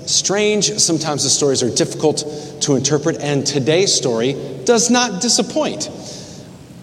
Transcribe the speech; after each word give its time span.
strange, 0.06 0.78
sometimes 0.78 1.24
the 1.24 1.30
stories 1.30 1.62
are 1.62 1.74
difficult 1.74 2.18
to 2.66 2.76
interpret, 2.76 3.16
and 3.20 3.46
today's 3.46 3.94
story 3.94 4.34
does 4.64 4.90
not 4.90 5.22
disappoint. 5.22 5.90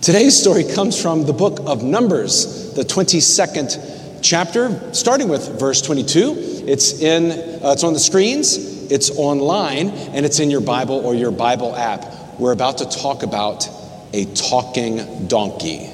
Today's 0.02 0.38
story 0.38 0.64
comes 0.64 1.02
from 1.02 1.26
the 1.26 1.34
book 1.34 1.60
of 1.66 1.84
Numbers, 1.84 2.74
the 2.74 2.84
22nd 2.84 4.20
chapter, 4.22 4.94
starting 4.94 5.30
with 5.30 5.60
verse 5.60 5.82
22. 5.82 6.64
It's 6.68 7.02
in 7.02 7.32
uh, 7.32 7.72
it's 7.72 7.84
on 7.84 7.94
the 7.94 8.00
screens, 8.00 8.92
it's 8.92 9.12
online, 9.12 9.90
and 9.90 10.26
it's 10.26 10.40
in 10.40 10.50
your 10.50 10.62
Bible 10.62 11.06
or 11.06 11.16
your 11.16 11.32
Bible 11.32 11.76
app. 11.76 12.06
We're 12.40 12.54
about 12.54 12.80
to 12.80 12.86
talk 12.86 13.24
about 13.24 13.68
a 14.14 14.26
talking 14.34 15.28
donkey. 15.28 15.90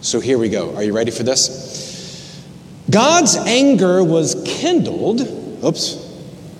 So 0.00 0.20
here 0.20 0.38
we 0.38 0.48
go. 0.48 0.74
Are 0.76 0.82
you 0.82 0.92
ready 0.92 1.10
for 1.10 1.22
this? 1.22 2.44
God's 2.90 3.36
anger 3.36 4.04
was 4.04 4.40
kindled 4.44 5.20
Oops. 5.64 6.05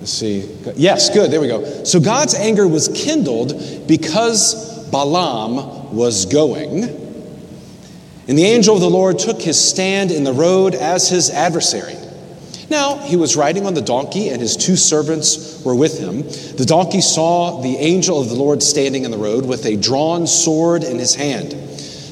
Let's 0.07 0.19
see. 0.19 0.49
Yes, 0.77 1.11
good. 1.11 1.33
There 1.33 1.41
we 1.41 1.49
go. 1.49 1.83
So 1.83 1.99
God's 1.99 2.37
anger 2.37 2.69
was 2.69 2.87
kindled 2.95 3.89
because 3.89 4.89
Balaam 4.93 5.93
was 5.97 6.27
going. 6.27 6.85
And 8.29 8.39
the 8.39 8.45
angel 8.45 8.77
of 8.77 8.81
the 8.81 8.89
Lord 8.89 9.19
took 9.19 9.43
his 9.43 9.61
stand 9.61 10.13
in 10.13 10.23
the 10.23 10.33
road 10.33 10.77
as 10.77 11.09
his 11.09 11.29
adversary. 11.29 11.97
Now, 12.71 12.99
he 12.99 13.17
was 13.17 13.35
riding 13.35 13.67
on 13.67 13.75
the 13.75 13.83
donkey, 13.83 14.29
and 14.29 14.41
his 14.41 14.57
two 14.57 14.77
servants 14.77 15.65
were 15.65 15.75
with 15.75 15.99
him. 15.99 16.23
The 16.57 16.65
donkey 16.65 17.01
saw 17.01 17.61
the 17.61 17.77
angel 17.77 18.21
of 18.21 18.29
the 18.29 18.37
Lord 18.37 18.63
standing 18.63 19.03
in 19.03 19.11
the 19.11 19.19
road 19.19 19.45
with 19.45 19.67
a 19.67 19.75
drawn 19.75 20.29
sword 20.29 20.85
in 20.85 21.01
his 21.01 21.17
hand. 21.17 21.53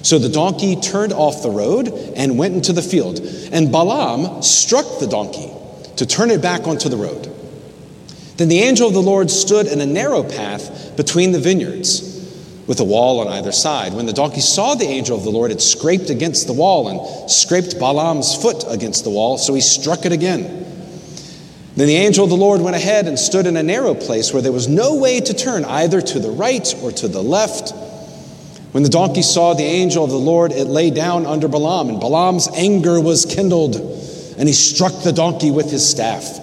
So 0.05 0.19
the 0.19 0.29
donkey 0.29 0.75
turned 0.75 1.13
off 1.13 1.45
the 1.45 1.51
road 1.51 1.87
and 2.17 2.39
went 2.39 2.57
into 2.57 2.73
the 2.73 2.83
field. 2.83 3.21
And 3.53 3.71
Balaam 3.71 4.43
struck 4.43 4.99
the 4.99 5.07
donkey 5.07 5.49
to 5.95 6.05
turn 6.05 6.33
it 6.33 6.43
back 6.43 6.67
onto 6.67 6.89
the 6.89 6.97
road. 6.97 7.31
Then 8.37 8.49
the 8.49 8.61
angel 8.61 8.89
of 8.89 8.95
the 8.95 9.03
Lord 9.03 9.31
stood 9.31 9.67
in 9.67 9.81
a 9.81 9.87
narrow 9.87 10.23
path 10.23 10.97
between 10.97 11.33
the 11.33 11.39
vineyards, 11.39 12.13
with 12.67 12.81
a 12.81 12.85
wall 12.85 13.21
on 13.21 13.29
either 13.29 13.53
side. 13.53 13.95
When 13.95 14.07
the 14.07 14.13
donkey 14.13 14.41
saw 14.41 14.75
the 14.75 14.87
angel 14.87 15.17
of 15.17 15.25
the 15.25 15.31
Lord, 15.31 15.51
it 15.51 15.61
scraped 15.61 16.11
against 16.11 16.47
the 16.47 16.53
wall 16.53 16.89
and 16.89 17.31
scraped 17.31 17.79
Balaam's 17.79 18.35
foot 18.35 18.65
against 18.69 19.05
the 19.05 19.11
wall, 19.11 19.39
so 19.39 19.55
he 19.55 19.61
struck 19.61 20.05
it 20.05 20.13
again. 20.13 20.63
Then 21.77 21.89
the 21.89 21.97
angel 21.97 22.25
of 22.25 22.31
the 22.31 22.37
Lord 22.37 22.61
went 22.61 22.77
ahead 22.77 23.07
and 23.07 23.19
stood 23.19 23.47
in 23.47 23.57
a 23.57 23.63
narrow 23.63 23.95
place 23.95 24.33
where 24.33 24.43
there 24.43 24.53
was 24.53 24.69
no 24.69 24.97
way 24.97 25.21
to 25.21 25.35
turn 25.35 25.65
either 25.65 26.01
to 26.01 26.19
the 26.19 26.31
right 26.31 26.75
or 26.83 26.93
to 26.93 27.09
the 27.09 27.23
left. 27.23 27.73
When 28.73 28.83
the 28.83 28.89
donkey 28.89 29.23
saw 29.23 29.55
the 29.55 29.65
angel 29.65 30.05
of 30.05 30.11
the 30.11 30.17
Lord, 30.17 30.53
it 30.53 30.67
lay 30.67 30.91
down 30.91 31.27
under 31.27 31.49
Balaam, 31.49 31.89
and 31.89 32.01
Balaam's 32.01 32.49
anger 32.55 33.01
was 33.01 33.27
kindled 33.27 33.77
and 34.39 34.49
he 34.49 34.55
struck 34.55 35.03
the 35.03 35.13
donkey 35.13 35.51
with 35.51 35.71
his 35.71 35.89
staff. 35.89 36.41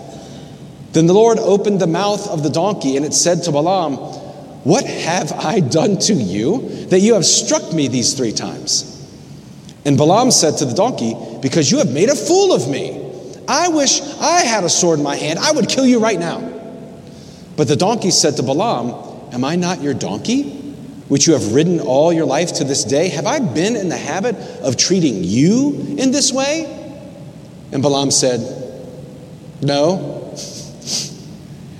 Then 0.94 1.08
the 1.08 1.14
Lord 1.14 1.40
opened 1.40 1.80
the 1.80 1.88
mouth 1.88 2.28
of 2.28 2.44
the 2.44 2.50
donkey, 2.50 2.98
and 2.98 3.06
it 3.06 3.14
said 3.14 3.44
to 3.44 3.52
Balaam, 3.52 3.96
What 4.64 4.86
have 4.86 5.32
I 5.32 5.62
done 5.62 5.98
to 6.00 6.14
you 6.14 6.68
that 6.88 7.00
you 7.00 7.14
have 7.14 7.26
struck 7.26 7.74
me 7.74 7.88
these 7.88 8.14
three 8.14 8.34
times? 8.34 8.88
And 9.86 9.98
Balaam 9.98 10.32
said 10.32 10.58
to 10.58 10.66
the 10.66 10.74
donkey, 10.74 11.16
Because 11.42 11.72
you 11.72 11.78
have 11.78 11.92
made 11.92 12.10
a 12.10 12.16
fool 12.16 12.54
of 12.54 12.70
me. 12.70 12.98
I 13.48 13.70
wish 13.70 14.02
I 14.02 14.42
had 14.42 14.64
a 14.64 14.70
sword 14.70 15.00
in 15.00 15.04
my 15.04 15.16
hand. 15.16 15.40
I 15.40 15.52
would 15.52 15.68
kill 15.68 15.86
you 15.86 16.00
right 16.00 16.20
now. 16.20 16.40
But 17.56 17.68
the 17.68 17.76
donkey 17.76 18.12
said 18.12 18.36
to 18.38 18.44
Balaam, 18.44 19.34
Am 19.34 19.44
I 19.46 19.56
not 19.56 19.82
your 19.82 19.94
donkey, 19.94 20.52
which 21.08 21.26
you 21.26 21.34
have 21.34 21.54
ridden 21.54 21.80
all 21.80 22.12
your 22.12 22.26
life 22.26 22.54
to 22.56 22.64
this 22.64 22.84
day? 22.84 23.10
Have 23.10 23.26
I 23.26 23.40
been 23.40 23.76
in 23.76 23.90
the 23.90 23.98
habit 23.98 24.36
of 24.62 24.78
treating 24.78 25.24
you 25.24 25.96
in 25.98 26.12
this 26.12 26.34
way? 26.34 26.66
And 27.72 27.82
Balaam 27.82 28.12
said, 28.12 28.42
No. 29.62 30.21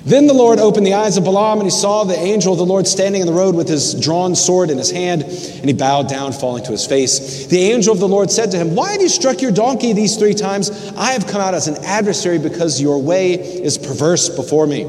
Then 0.04 0.26
the 0.26 0.34
Lord 0.34 0.58
opened 0.58 0.88
the 0.88 0.96
eyes 0.96 1.18
of 1.18 1.26
Balaam, 1.26 1.60
and 1.60 1.68
he 1.68 1.70
saw 1.70 2.04
the 2.04 2.18
angel 2.18 2.54
of 2.54 2.58
the 2.58 2.66
Lord 2.66 2.88
standing 2.88 3.22
in 3.22 3.28
the 3.28 3.34
road 3.34 3.54
with 3.54 3.70
his 3.70 3.94
drawn 3.94 4.34
sword 4.36 4.72
in 4.72 4.78
his 4.80 4.90
hand, 4.90 5.22
and 5.22 5.66
he 5.66 5.74
bowed 5.74 6.10
down, 6.10 6.34
falling 6.34 6.64
to 6.64 6.72
his 6.72 6.88
face. 6.88 7.46
The 7.46 7.60
angel 7.60 7.94
of 7.94 8.00
the 8.00 8.08
Lord 8.08 8.32
said 8.32 8.50
to 8.52 8.58
him, 8.58 8.76
Why 8.76 8.94
have 8.94 9.02
you 9.02 9.10
struck 9.10 9.44
your 9.44 9.52
donkey 9.52 9.94
these 9.94 10.18
three 10.18 10.34
times? 10.34 10.72
I 10.98 11.12
have 11.12 11.28
come 11.28 11.40
out 11.40 11.54
as 11.54 11.68
an 11.68 11.84
adversary 11.86 12.40
because 12.40 12.82
your 12.82 13.00
way 13.00 13.34
is 13.34 13.78
perverse 13.78 14.28
before 14.30 14.66
me. 14.66 14.86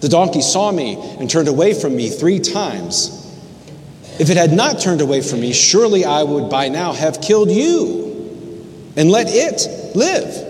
The 0.00 0.08
donkey 0.08 0.40
saw 0.40 0.72
me 0.72 0.96
and 1.18 1.28
turned 1.28 1.48
away 1.48 1.74
from 1.74 1.94
me 1.94 2.08
three 2.08 2.38
times. 2.38 3.18
If 4.18 4.30
it 4.30 4.38
had 4.38 4.52
not 4.52 4.80
turned 4.80 5.02
away 5.02 5.20
from 5.20 5.40
me, 5.40 5.52
surely 5.52 6.06
I 6.06 6.22
would 6.22 6.48
by 6.48 6.70
now 6.70 6.94
have 6.94 7.20
killed 7.20 7.50
you 7.50 8.00
and 8.96 9.10
let 9.10 9.26
it 9.28 9.94
live. 9.94 10.49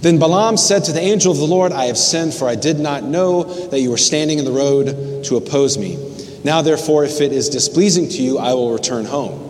Then 0.00 0.18
Balaam 0.18 0.56
said 0.56 0.84
to 0.84 0.92
the 0.92 1.00
angel 1.00 1.30
of 1.30 1.38
the 1.38 1.46
Lord, 1.46 1.72
I 1.72 1.86
have 1.86 1.98
sinned, 1.98 2.32
for 2.32 2.48
I 2.48 2.54
did 2.54 2.78
not 2.78 3.04
know 3.04 3.44
that 3.44 3.80
you 3.80 3.90
were 3.90 3.98
standing 3.98 4.38
in 4.38 4.46
the 4.46 4.52
road 4.52 5.24
to 5.24 5.36
oppose 5.36 5.76
me. 5.76 5.98
Now, 6.42 6.62
therefore, 6.62 7.04
if 7.04 7.20
it 7.20 7.32
is 7.32 7.50
displeasing 7.50 8.08
to 8.08 8.22
you, 8.22 8.38
I 8.38 8.54
will 8.54 8.72
return 8.72 9.04
home. 9.04 9.46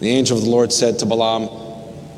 The 0.00 0.08
angel 0.08 0.38
of 0.38 0.44
the 0.44 0.50
Lord 0.50 0.72
said 0.72 0.98
to 1.00 1.06
Balaam, 1.06 1.48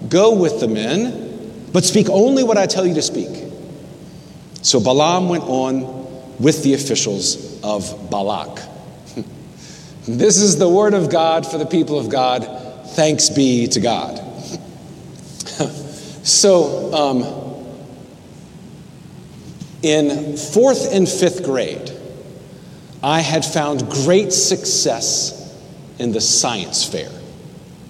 Go 0.08 0.34
with 0.36 0.60
the 0.60 0.68
men, 0.68 1.68
but 1.72 1.84
speak 1.84 2.08
only 2.08 2.44
what 2.44 2.56
I 2.56 2.66
tell 2.66 2.86
you 2.86 2.94
to 2.94 3.02
speak. 3.02 3.52
So 4.62 4.78
Balaam 4.78 5.28
went 5.28 5.44
on 5.44 6.38
with 6.38 6.62
the 6.62 6.74
officials 6.74 7.60
of 7.62 8.10
Balak. 8.10 8.60
this 10.06 10.38
is 10.38 10.58
the 10.58 10.68
word 10.68 10.94
of 10.94 11.10
God 11.10 11.46
for 11.46 11.58
the 11.58 11.66
people 11.66 11.98
of 11.98 12.08
God. 12.08 12.46
Thanks 12.90 13.30
be 13.30 13.66
to 13.68 13.80
God. 13.80 14.23
So, 16.24 16.92
um, 16.94 17.44
in 19.82 20.38
fourth 20.38 20.92
and 20.92 21.06
fifth 21.06 21.44
grade, 21.44 21.92
I 23.02 23.20
had 23.20 23.44
found 23.44 23.88
great 23.90 24.32
success 24.32 25.54
in 25.98 26.12
the 26.12 26.22
science 26.22 26.82
fair. 26.84 27.10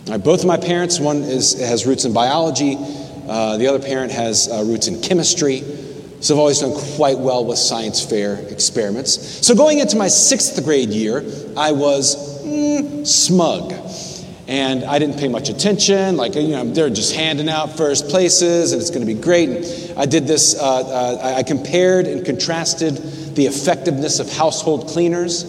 Right, 0.09 0.23
both 0.23 0.41
of 0.41 0.47
my 0.47 0.57
parents, 0.57 0.99
one 0.99 1.19
is, 1.19 1.59
has 1.61 1.87
roots 1.87 2.05
in 2.05 2.13
biology, 2.13 2.77
uh, 3.29 3.57
the 3.57 3.69
other 3.69 3.79
parent 3.79 4.11
has 4.11 4.49
uh, 4.49 4.65
roots 4.67 4.89
in 4.89 5.01
chemistry. 5.01 5.63
So 6.21 6.35
I've 6.35 6.41
always 6.41 6.59
done 6.59 6.75
quite 6.97 7.19
well 7.19 7.45
with 7.45 7.59
science 7.59 8.05
fair 8.05 8.37
experiments. 8.49 9.47
So 9.47 9.55
going 9.55 9.79
into 9.79 9.97
my 9.97 10.09
sixth 10.09 10.63
grade 10.65 10.89
year, 10.89 11.19
I 11.57 11.71
was 11.71 12.43
mm, 12.43 13.07
smug 13.07 13.73
and 14.47 14.85
I 14.85 14.99
didn't 14.99 15.19
pay 15.19 15.29
much 15.29 15.49
attention. 15.49 16.17
Like, 16.17 16.35
you 16.35 16.49
know, 16.49 16.65
they're 16.65 16.91
just 16.91 17.15
handing 17.15 17.49
out 17.49 17.77
first 17.77 18.09
places, 18.09 18.73
and 18.73 18.81
it's 18.81 18.91
going 18.91 19.07
to 19.07 19.13
be 19.13 19.19
great. 19.19 19.49
And 19.49 19.99
I 19.99 20.07
did 20.07 20.27
this, 20.27 20.55
uh, 20.55 20.63
uh, 20.63 21.37
I 21.39 21.43
compared 21.43 22.07
and 22.07 22.25
contrasted 22.25 22.97
the 23.35 23.47
effectiveness 23.47 24.21
of 24.21 24.31
household 24.31 24.89
cleaners 24.89 25.45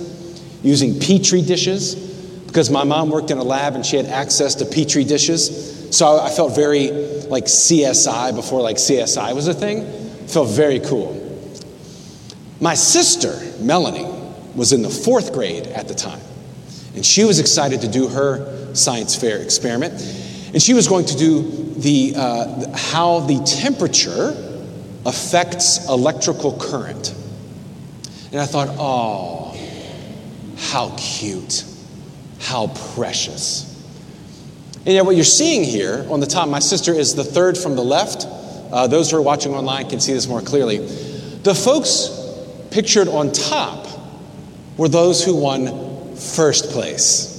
using 0.63 0.99
petri 0.99 1.41
dishes, 1.41 1.95
because 2.47 2.69
my 2.69 2.83
mom 2.85 3.09
worked 3.09 3.31
in 3.31 3.37
a 3.37 3.43
lab 3.43 3.75
and 3.75 3.85
she 3.85 3.97
had 3.97 4.05
access 4.05 4.55
to 4.55 4.65
petri 4.65 5.03
dishes. 5.03 5.95
So 5.95 6.19
I 6.19 6.29
felt 6.29 6.55
very 6.55 6.89
like 7.27 7.45
CSI 7.45 8.33
before 8.33 8.61
like 8.61 8.77
CSI 8.77 9.35
was 9.35 9.47
a 9.47 9.53
thing. 9.53 9.85
Felt 10.27 10.49
very 10.49 10.79
cool. 10.79 11.21
My 12.61 12.73
sister, 12.73 13.37
Melanie, 13.59 14.09
was 14.55 14.71
in 14.71 14.81
the 14.81 14.89
fourth 14.89 15.33
grade 15.33 15.67
at 15.67 15.89
the 15.89 15.93
time, 15.93 16.21
and 16.95 17.05
she 17.05 17.25
was 17.25 17.39
excited 17.39 17.81
to 17.81 17.89
do 17.89 18.07
her 18.07 18.54
science 18.75 19.15
fair 19.15 19.37
experiment. 19.39 19.93
And 20.53 20.61
she 20.61 20.73
was 20.73 20.87
going 20.87 21.05
to 21.05 21.17
do 21.17 21.41
the, 21.77 22.13
uh, 22.15 22.77
how 22.77 23.21
the 23.21 23.39
temperature 23.43 24.61
affects 25.05 25.87
electrical 25.87 26.57
current. 26.57 27.13
And 28.31 28.39
I 28.39 28.45
thought, 28.45 28.69
oh, 28.71 29.57
how 30.57 30.93
cute, 30.97 31.65
how 32.39 32.67
precious. 32.95 33.71
And 34.85 34.93
yet, 34.93 35.05
what 35.05 35.15
you're 35.15 35.25
seeing 35.25 35.63
here 35.63 36.05
on 36.09 36.19
the 36.19 36.25
top, 36.27 36.47
my 36.47 36.59
sister 36.59 36.93
is 36.93 37.15
the 37.15 37.23
third 37.23 37.57
from 37.57 37.75
the 37.75 37.83
left. 37.83 38.25
Uh, 38.71 38.87
those 38.87 39.09
who 39.09 39.17
are 39.17 39.21
watching 39.21 39.53
online 39.53 39.89
can 39.89 39.99
see 39.99 40.13
this 40.13 40.27
more 40.27 40.41
clearly. 40.41 40.77
The 40.77 41.55
folks 41.55 42.09
pictured 42.71 43.07
on 43.07 43.31
top 43.31 43.87
were 44.77 44.89
those 44.89 45.23
who 45.23 45.35
won 45.35 46.15
first 46.15 46.69
place. 46.71 47.34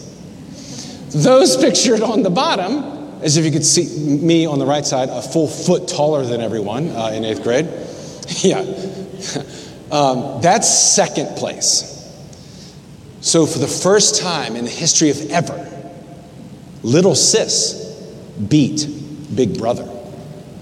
Those 1.16 1.56
pictured 1.56 2.02
on 2.02 2.22
the 2.22 2.28
bottom, 2.28 3.22
as 3.22 3.38
if 3.38 3.46
you 3.46 3.50
could 3.50 3.64
see 3.64 4.18
me 4.18 4.44
on 4.44 4.58
the 4.58 4.66
right 4.66 4.84
side, 4.84 5.08
a 5.08 5.22
full 5.22 5.48
foot 5.48 5.88
taller 5.88 6.26
than 6.26 6.42
everyone 6.42 6.90
uh, 6.90 7.06
in 7.06 7.24
eighth 7.24 7.42
grade. 7.42 7.64
yeah. 8.44 8.60
um, 9.90 10.42
that's 10.42 10.68
second 10.68 11.34
place. 11.38 11.94
So, 13.22 13.46
for 13.46 13.58
the 13.58 13.66
first 13.66 14.20
time 14.20 14.56
in 14.56 14.66
the 14.66 14.70
history 14.70 15.08
of 15.08 15.30
ever, 15.30 15.66
little 16.82 17.14
sis 17.14 17.82
beat 18.48 18.86
big 19.34 19.56
brother. 19.56 19.88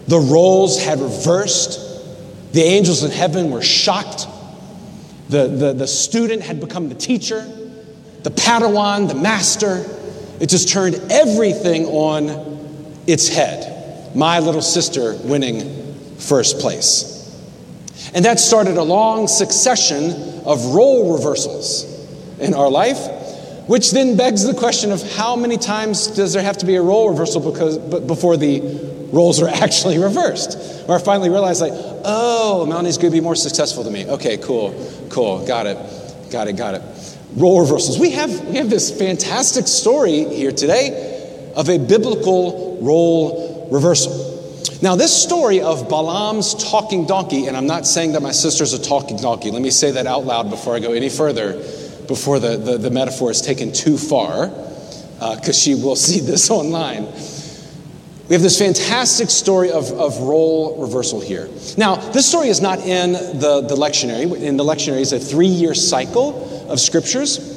The 0.07 0.21
roles 0.21 0.81
had 0.81 1.01
reversed. 1.01 1.81
The 2.53 2.63
angels 2.63 3.03
in 3.03 3.11
heaven 3.11 3.51
were 3.51 3.61
shocked. 3.61 4.29
The, 5.31 5.49
the, 5.49 5.73
the 5.73 5.87
student 5.89 6.43
had 6.43 6.61
become 6.61 6.89
the 6.89 6.95
teacher, 6.95 7.41
the 8.23 8.31
Padawan, 8.31 9.09
the 9.09 9.17
master. 9.17 9.85
It 10.41 10.49
just 10.49 10.69
turned 10.69 10.97
everything 11.11 11.87
on 11.87 12.95
its 13.07 13.29
head. 13.29 14.15
My 14.15 14.39
little 14.39 14.63
sister 14.63 15.17
winning 15.25 15.95
first 16.19 16.59
place. 16.59 17.15
And 18.15 18.25
that 18.25 18.39
started 18.39 18.77
a 18.77 18.83
long 18.83 19.29
succession 19.29 20.11
of 20.45 20.65
role 20.75 21.17
reversals 21.17 21.85
in 22.39 22.55
our 22.55 22.71
life, 22.71 22.99
which 23.69 23.93
then 23.93 24.17
begs 24.17 24.45
the 24.45 24.55
question 24.55 24.93
of 24.93 25.03
how 25.15 25.37
many 25.37 25.57
times 25.57 26.09
does 26.09 26.33
there 26.33 26.43
have 26.43 26.59
to 26.59 26.67
be 26.67 26.77
a 26.77 26.83
role 26.83 27.09
reversal 27.11 27.41
because, 27.53 27.79
before 27.79 28.37
the 28.37 28.61
roles 29.13 29.41
are 29.43 29.49
actually 29.63 29.99
reversed? 29.99 30.87
Where 30.87 30.99
I 30.99 31.03
finally 31.03 31.31
realized, 31.31 31.61
like, 31.61 31.73
oh, 32.05 32.67
Melanie's 32.67 32.99
going 32.99 33.11
to 33.13 33.17
be 33.17 33.23
more 33.23 33.37
successful 33.37 33.83
than 33.83 33.93
me. 33.93 34.07
Okay, 34.07 34.37
cool, 34.39 34.75
cool, 35.09 35.47
got 35.47 35.67
it, 35.67 35.79
got 36.31 36.49
it, 36.49 36.57
got 36.57 36.75
it. 36.75 36.83
Role 37.37 37.61
reversals. 37.61 37.99
We 37.99 38.13
have, 38.13 38.47
we 38.47 38.57
have 38.57 38.71
this 38.71 38.97
fantastic 38.97 39.67
story 39.67 40.25
here 40.25 40.53
today 40.53 41.53
of 41.57 41.69
a 41.69 41.79
biblical 41.79 42.79
role 42.81 43.69
reversal. 43.73 44.31
Now, 44.83 44.95
this 44.95 45.13
story 45.23 45.61
of 45.61 45.89
Balaam's 45.89 46.55
talking 46.71 47.07
donkey, 47.07 47.47
and 47.47 47.57
I'm 47.57 47.67
not 47.67 47.87
saying 47.87 48.13
that 48.13 48.23
my 48.23 48.31
sister's 48.31 48.73
a 48.73 48.81
talking 48.81 49.17
donkey. 49.17 49.51
Let 49.51 49.63
me 49.63 49.71
say 49.71 49.93
that 49.93 50.07
out 50.07 50.27
loud 50.27 50.49
before 50.49 50.77
I 50.77 50.79
go 50.79 50.93
any 50.93 51.09
further, 51.09 51.55
before 52.07 52.39
the, 52.39 52.57
the, 52.57 52.79
the 52.79 52.91
metaphor 52.91 53.33
is 53.33 53.41
taken 53.41 53.73
too 53.73 53.99
far, 53.99 54.49
because 54.49 55.49
uh, 55.49 55.53
she 55.53 55.75
will 55.75 55.97
see 56.09 56.21
this 56.21 56.51
online. 56.51 57.07
We 58.29 58.35
have 58.35 58.43
this 58.43 58.59
fantastic 58.59 59.29
story 59.29 59.71
of, 59.73 59.91
of 59.93 60.19
role 60.21 60.81
reversal 60.81 61.21
here. 61.21 61.49
Now, 61.77 61.97
this 61.97 62.29
story 62.29 62.49
is 62.49 62.61
not 62.61 62.79
in 62.79 63.13
the, 63.13 63.65
the 63.67 63.75
lectionary. 63.75 64.41
In 64.41 64.57
the 64.57 64.65
lectionary 64.65 65.01
is 65.01 65.13
a 65.13 65.19
three 65.19 65.47
year 65.47 65.75
cycle 65.75 66.54
of 66.69 66.81
scriptures 66.81 67.55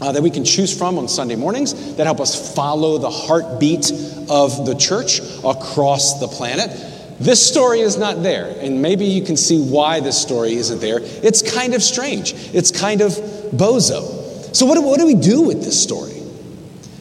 uh, 0.00 0.12
that 0.12 0.22
we 0.22 0.30
can 0.30 0.44
choose 0.44 0.76
from 0.76 0.98
on 0.98 1.08
Sunday 1.08 1.36
mornings 1.36 1.96
that 1.96 2.04
help 2.04 2.20
us 2.20 2.54
follow 2.54 2.98
the 2.98 3.10
heartbeat 3.10 3.90
of 4.30 4.66
the 4.66 4.74
church 4.78 5.20
across 5.44 6.20
the 6.20 6.28
planet. 6.28 6.70
This 7.18 7.44
story 7.44 7.80
is 7.80 7.98
not 7.98 8.22
there, 8.22 8.56
and 8.60 8.80
maybe 8.80 9.04
you 9.04 9.22
can 9.24 9.36
see 9.36 9.60
why 9.60 9.98
this 9.98 10.20
story 10.20 10.54
isn't 10.54 10.80
there. 10.80 11.00
It's 11.02 11.42
kind 11.42 11.74
of 11.74 11.82
strange, 11.82 12.32
it's 12.54 12.70
kind 12.70 13.00
of 13.00 13.12
bozo. 13.12 14.54
So, 14.54 14.66
what 14.66 14.76
do, 14.76 14.82
what 14.82 15.00
do 15.00 15.06
we 15.06 15.14
do 15.14 15.42
with 15.42 15.62
this 15.62 15.80
story? 15.82 16.22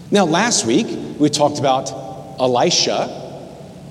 Now, 0.10 0.26
last 0.26 0.66
week 0.66 0.88
we 1.20 1.30
talked 1.30 1.60
about 1.60 1.92
Elisha, 2.40 2.94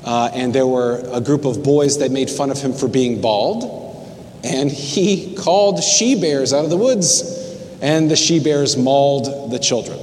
uh, 0.04 0.30
and 0.32 0.52
there 0.52 0.66
were 0.66 1.08
a 1.12 1.20
group 1.20 1.44
of 1.44 1.62
boys 1.62 1.98
that 1.98 2.10
made 2.10 2.28
fun 2.28 2.50
of 2.50 2.60
him 2.60 2.72
for 2.72 2.88
being 2.88 3.20
bald, 3.20 4.04
and 4.42 4.70
he 4.70 5.36
called 5.36 5.82
she 5.82 6.20
bears 6.20 6.52
out 6.52 6.64
of 6.64 6.70
the 6.70 6.76
woods 6.76 7.35
and 7.86 8.10
the 8.10 8.16
she 8.16 8.40
bears 8.40 8.76
mauled 8.76 9.52
the 9.52 9.60
children. 9.60 9.96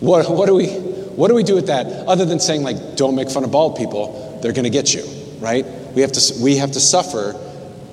What, 0.00 0.30
what, 0.30 0.44
do 0.44 0.54
we, 0.54 0.66
what 0.66 1.28
do 1.28 1.34
we 1.34 1.42
do 1.42 1.54
with 1.54 1.68
that 1.68 1.86
other 2.06 2.26
than 2.26 2.38
saying, 2.38 2.62
like, 2.62 2.96
don't 2.96 3.14
make 3.14 3.30
fun 3.30 3.42
of 3.42 3.50
bald 3.50 3.78
people, 3.78 4.38
they're 4.42 4.52
going 4.52 4.64
to 4.64 4.70
get 4.70 4.92
you, 4.92 5.02
right? 5.38 5.64
We 5.94 6.02
have, 6.02 6.12
to, 6.12 6.34
we 6.42 6.58
have 6.58 6.72
to 6.72 6.80
suffer 6.80 7.40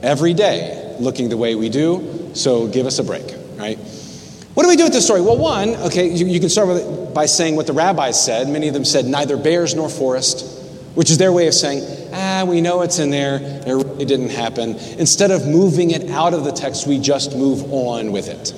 every 0.04 0.33
day 0.33 0.98
looking 1.00 1.30
the 1.30 1.38
way 1.38 1.56
we 1.56 1.69
do, 1.69 2.31
so 2.33 2.68
give 2.68 2.86
us 2.86 3.00
a 3.00 3.04
break, 3.06 3.24
right? 3.56 3.77
What 4.56 4.63
do 4.63 4.69
we 4.69 4.75
do 4.75 4.83
with 4.83 4.92
this 4.92 5.06
story? 5.06 5.21
Well, 5.21 5.38
one, 5.38 5.69
okay, 5.75 6.09
you, 6.09 6.25
you 6.27 6.42
can 6.42 6.50
start 6.50 6.68
with 6.68 7.13
by 7.13 7.27
saying 7.27 7.56
what 7.56 7.65
the 7.65 7.74
rabbis 7.74 8.21
said. 8.21 8.50
Many 8.50 8.68
of 8.68 8.74
them 8.74 8.83
said, 8.83 9.06
neither 9.06 9.38
bears 9.38 9.74
nor 9.74 9.88
forest, 9.88 10.68
which 10.95 11.09
is 11.09 11.18
their 11.18 11.31
way 11.31 11.48
of 11.48 11.54
saying, 11.54 12.09
ah, 12.12 12.44
we 12.45 12.59
know 12.59 12.81
it's 12.81 13.00
in 13.00 13.09
there, 13.12 13.39
it 13.42 13.74
really 13.74 14.04
didn't 14.04 14.31
happen. 14.31 14.75
Instead 15.00 15.31
of 15.31 15.48
moving 15.48 15.92
it 15.92 16.09
out 16.09 16.33
of 16.33 16.44
the 16.44 16.51
text, 16.51 16.88
we 16.88 17.00
just 17.00 17.38
move 17.38 17.71
on 17.71 18.12
with 18.12 18.27
it 18.27 18.54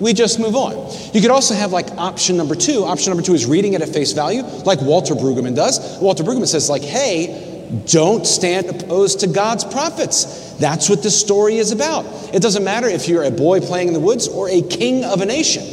we 0.00 0.12
just 0.12 0.40
move 0.40 0.56
on. 0.56 0.92
You 1.12 1.20
could 1.20 1.30
also 1.30 1.54
have 1.54 1.72
like 1.72 1.90
option 1.92 2.36
number 2.36 2.54
two. 2.54 2.84
Option 2.84 3.10
number 3.10 3.22
two 3.22 3.34
is 3.34 3.46
reading 3.46 3.74
it 3.74 3.82
at 3.82 3.88
face 3.88 4.12
value, 4.12 4.42
like 4.42 4.80
Walter 4.80 5.14
Brueggemann 5.14 5.54
does. 5.54 6.00
Walter 6.00 6.24
Brueggemann 6.24 6.48
says, 6.48 6.68
like, 6.68 6.82
hey, 6.82 7.54
don't 7.86 8.26
stand 8.26 8.66
opposed 8.66 9.20
to 9.20 9.26
God's 9.26 9.64
prophets. 9.64 10.54
That's 10.58 10.88
what 10.88 11.02
this 11.02 11.18
story 11.18 11.56
is 11.56 11.72
about. 11.72 12.04
It 12.34 12.42
doesn't 12.42 12.64
matter 12.64 12.88
if 12.88 13.08
you're 13.08 13.24
a 13.24 13.30
boy 13.30 13.60
playing 13.60 13.88
in 13.88 13.94
the 13.94 14.00
woods 14.00 14.28
or 14.28 14.48
a 14.48 14.62
king 14.62 15.04
of 15.04 15.20
a 15.20 15.26
nation. 15.26 15.64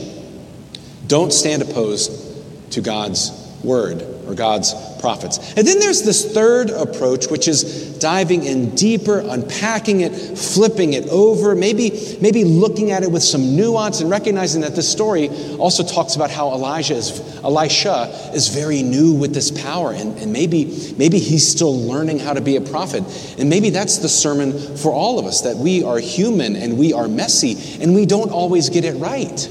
Don't 1.08 1.34
stand 1.34 1.62
opposed 1.62 2.72
to 2.74 2.82
God's 2.82 3.32
word 3.64 4.02
or 4.28 4.34
God's 4.34 4.74
prophets. 5.02 5.40
And 5.58 5.68
then 5.68 5.80
there's 5.80 6.04
this 6.04 6.34
third 6.34 6.70
approach, 6.70 7.28
which 7.28 7.48
is 7.48 7.98
diving 8.00 8.46
in 8.46 8.74
deeper, 8.76 9.20
unpacking 9.20 10.02
it, 10.02 10.12
flipping 10.12 10.94
it 10.94 11.08
over, 11.10 11.56
maybe, 11.56 12.18
maybe 12.22 12.46
looking 12.46 12.92
at 12.92 13.04
it 13.04 13.12
with 13.12 13.24
some 13.24 13.56
nuance 13.56 14.00
and 14.00 14.10
recognizing 14.10 14.62
that 14.62 14.76
this 14.76 14.90
story 14.90 15.30
also 15.58 15.84
talks 15.84 16.16
about 16.16 16.32
how 16.32 16.54
Elijah 16.54 16.96
is, 16.96 17.20
Elisha 17.44 18.32
is 18.34 18.48
very 18.48 18.84
new 18.84 19.14
with 19.14 19.34
this 19.34 19.52
power. 19.52 19.92
And, 19.92 20.18
and 20.20 20.32
maybe, 20.32 20.94
maybe 20.98 21.20
he's 21.20 21.48
still 21.48 21.76
learning 21.76 22.20
how 22.20 22.34
to 22.34 22.42
be 22.42 22.56
a 22.56 22.62
prophet. 22.62 23.04
And 23.40 23.50
maybe 23.50 23.72
that's 23.72 23.98
the 23.98 24.10
sermon 24.10 24.78
for 24.78 24.92
all 24.92 25.20
of 25.20 25.26
us 25.26 25.42
that 25.42 25.58
we 25.58 25.84
are 25.84 26.00
human 26.00 26.56
and 26.56 26.78
we 26.78 26.94
are 26.94 27.08
messy 27.08 27.82
and 27.82 27.96
we 27.96 28.06
don't 28.06 28.32
always 28.32 28.70
get 28.70 28.86
it 28.86 28.94
right. 28.94 29.50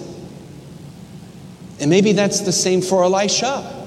And 1.80 1.88
maybe 1.88 2.12
that's 2.12 2.40
the 2.40 2.52
same 2.52 2.82
for 2.82 3.02
Elisha. 3.04 3.79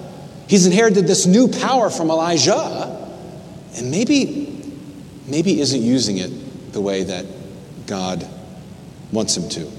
He's 0.48 0.66
inherited 0.66 1.08
this 1.08 1.26
new 1.26 1.48
power 1.48 1.90
from 1.90 2.10
Elijah, 2.10 3.10
and 3.76 3.90
maybe, 3.90 4.74
maybe 5.28 5.60
isn't 5.60 5.82
using 5.82 6.18
it 6.18 6.74
the 6.74 6.82
way 6.82 7.04
that 7.04 7.26
God 7.88 8.28
wants 9.12 9.38
him 9.38 9.50
to. 9.50 9.72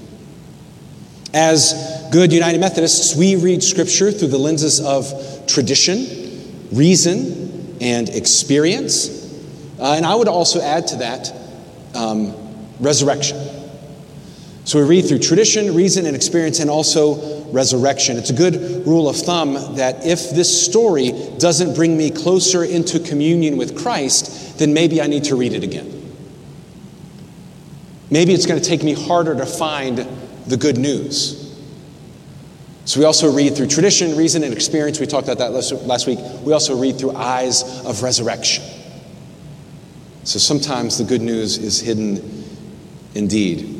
As 1.33 2.07
good 2.11 2.31
United 2.31 2.59
Methodists, 2.59 3.15
we 3.15 3.35
read 3.35 3.61
Scripture 3.61 4.11
through 4.11 4.29
the 4.29 4.37
lenses 4.37 4.79
of 4.79 5.45
tradition, 5.47 6.67
reason, 6.71 7.77
and 7.81 8.07
experience. 8.09 9.09
Uh, 9.79 9.93
and 9.93 10.05
I 10.05 10.15
would 10.15 10.29
also 10.29 10.61
add 10.61 10.87
to 10.87 10.95
that 10.97 11.33
um, 11.93 12.33
resurrection. 12.79 13.37
So 14.65 14.79
we 14.79 14.85
read 14.85 15.07
through 15.07 15.19
tradition, 15.19 15.75
reason, 15.75 16.07
and 16.07 16.15
experience, 16.15 16.59
and 16.59 16.71
also 16.71 17.45
resurrection. 17.51 18.17
It's 18.17 18.31
a 18.31 18.33
good 18.33 18.85
rule 18.85 19.07
of 19.07 19.15
thumb 19.15 19.53
that 19.75 20.05
if 20.05 20.31
this 20.31 20.65
story 20.65 21.11
doesn't 21.37 21.75
bring 21.75 21.95
me 21.95 22.09
closer 22.09 22.63
into 22.63 22.99
communion 22.99 23.57
with 23.57 23.77
Christ, 23.77 24.57
then 24.57 24.73
maybe 24.73 25.01
I 25.01 25.07
need 25.07 25.25
to 25.25 25.35
read 25.35 25.53
it 25.53 25.63
again. 25.63 25.91
Maybe 28.09 28.33
it's 28.33 28.47
going 28.47 28.59
to 28.59 28.67
take 28.67 28.81
me 28.83 28.93
harder 28.93 29.35
to 29.35 29.45
find 29.45 30.07
the 30.47 30.57
good 30.57 30.77
news. 30.77 31.43
So 32.85 32.99
we 32.99 33.05
also 33.05 33.31
read 33.31 33.55
through 33.55 33.67
tradition, 33.67 34.17
reason, 34.17 34.43
and 34.43 34.51
experience. 34.51 34.99
We 34.99 35.05
talked 35.05 35.27
about 35.27 35.37
that 35.39 35.51
last 35.85 36.07
week. 36.07 36.19
We 36.43 36.53
also 36.53 36.75
read 36.75 36.97
through 36.97 37.15
eyes 37.15 37.63
of 37.85 38.01
resurrection. 38.01 38.63
So 40.23 40.39
sometimes 40.39 40.97
the 40.97 41.03
good 41.03 41.21
news 41.21 41.59
is 41.59 41.79
hidden 41.79 42.45
indeed. 43.13 43.74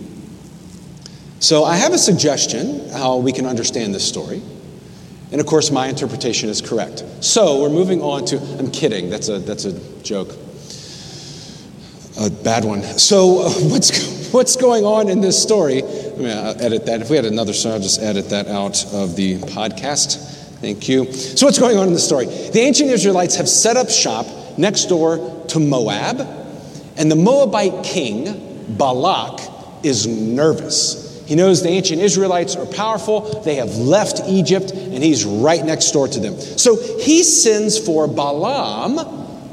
So 1.39 1.63
I 1.63 1.75
have 1.75 1.94
a 1.94 1.98
suggestion 1.98 2.89
how 2.89 3.18
we 3.18 3.32
can 3.32 3.46
understand 3.46 3.94
this 3.94 4.08
story. 4.08 4.42
And 5.32 5.42
of 5.42 5.48
course, 5.48 5.70
my 5.70 5.88
interpretation 5.88 6.50
is 6.50 6.62
correct. 6.62 7.04
So 7.20 7.62
we're 7.62 7.70
moving 7.70 8.01
on 8.01 8.25
to, 8.27 8.38
I'm 8.58 8.72
kidding, 8.72 9.10
that's 9.10 9.27
a, 9.27 9.39
that's 9.39 9.65
a 9.65 9.74
joke. 10.01 10.30
A 12.18 12.30
bad 12.30 12.63
one. 12.63 12.84
So 12.84 13.42
uh, 13.42 13.50
what's, 13.70 14.32
what's 14.32 14.56
going 14.56 14.86
on 14.86 15.10
in 15.10 15.20
this 15.20 15.42
story? 15.42 15.82
Let 15.82 16.18
me 16.18 16.32
uh, 16.32 16.54
edit 16.54 16.86
that. 16.86 17.01
If 17.01 17.10
we 17.10 17.18
had 17.18 17.25
another 17.25 17.54
song, 17.54 17.74
I'll 17.74 17.80
just 17.80 18.01
edit 18.01 18.30
that 18.30 18.48
out 18.48 18.86
of 18.94 19.18
the 19.18 19.39
podcast. 19.39 20.34
Thank 20.62 20.88
you. 20.88 21.12
So 21.12 21.46
what's 21.46 21.60
going 21.60 21.77
on 21.77 21.88
in 21.88 21.94
the 21.94 22.00
story? 22.00 22.27
The 22.27 22.62
ancient 22.62 22.89
Israelites 22.89 23.36
have 23.36 23.50
set 23.50 23.75
up 23.75 23.89
shop 23.89 24.25
next 24.58 24.86
door 24.86 25.46
to 25.50 25.60
Moab, 25.60 26.22
and 26.98 27.12
the 27.12 27.15
Moabite 27.15 27.84
king, 27.84 28.65
Balak, 28.77 29.42
is 29.84 30.08
nervous 30.08 31.05
he 31.25 31.36
knows 31.36 31.63
the 31.63 31.70
ancient 31.70 32.01
Israelites 32.01 32.55
are 32.55 32.65
powerful. 32.67 33.41
They 33.41 33.55
have 33.55 33.75
left 33.77 34.22
Egypt, 34.27 34.72
and 34.72 35.03
he's 35.03 35.25
right 35.25 35.63
next 35.63 35.91
door 35.91 36.08
to 36.08 36.20
them. 36.20 36.38
So 36.39 36.75
he 37.00 37.24
sends 37.24 37.79
for 37.79 38.08
Balaam, 38.08 38.98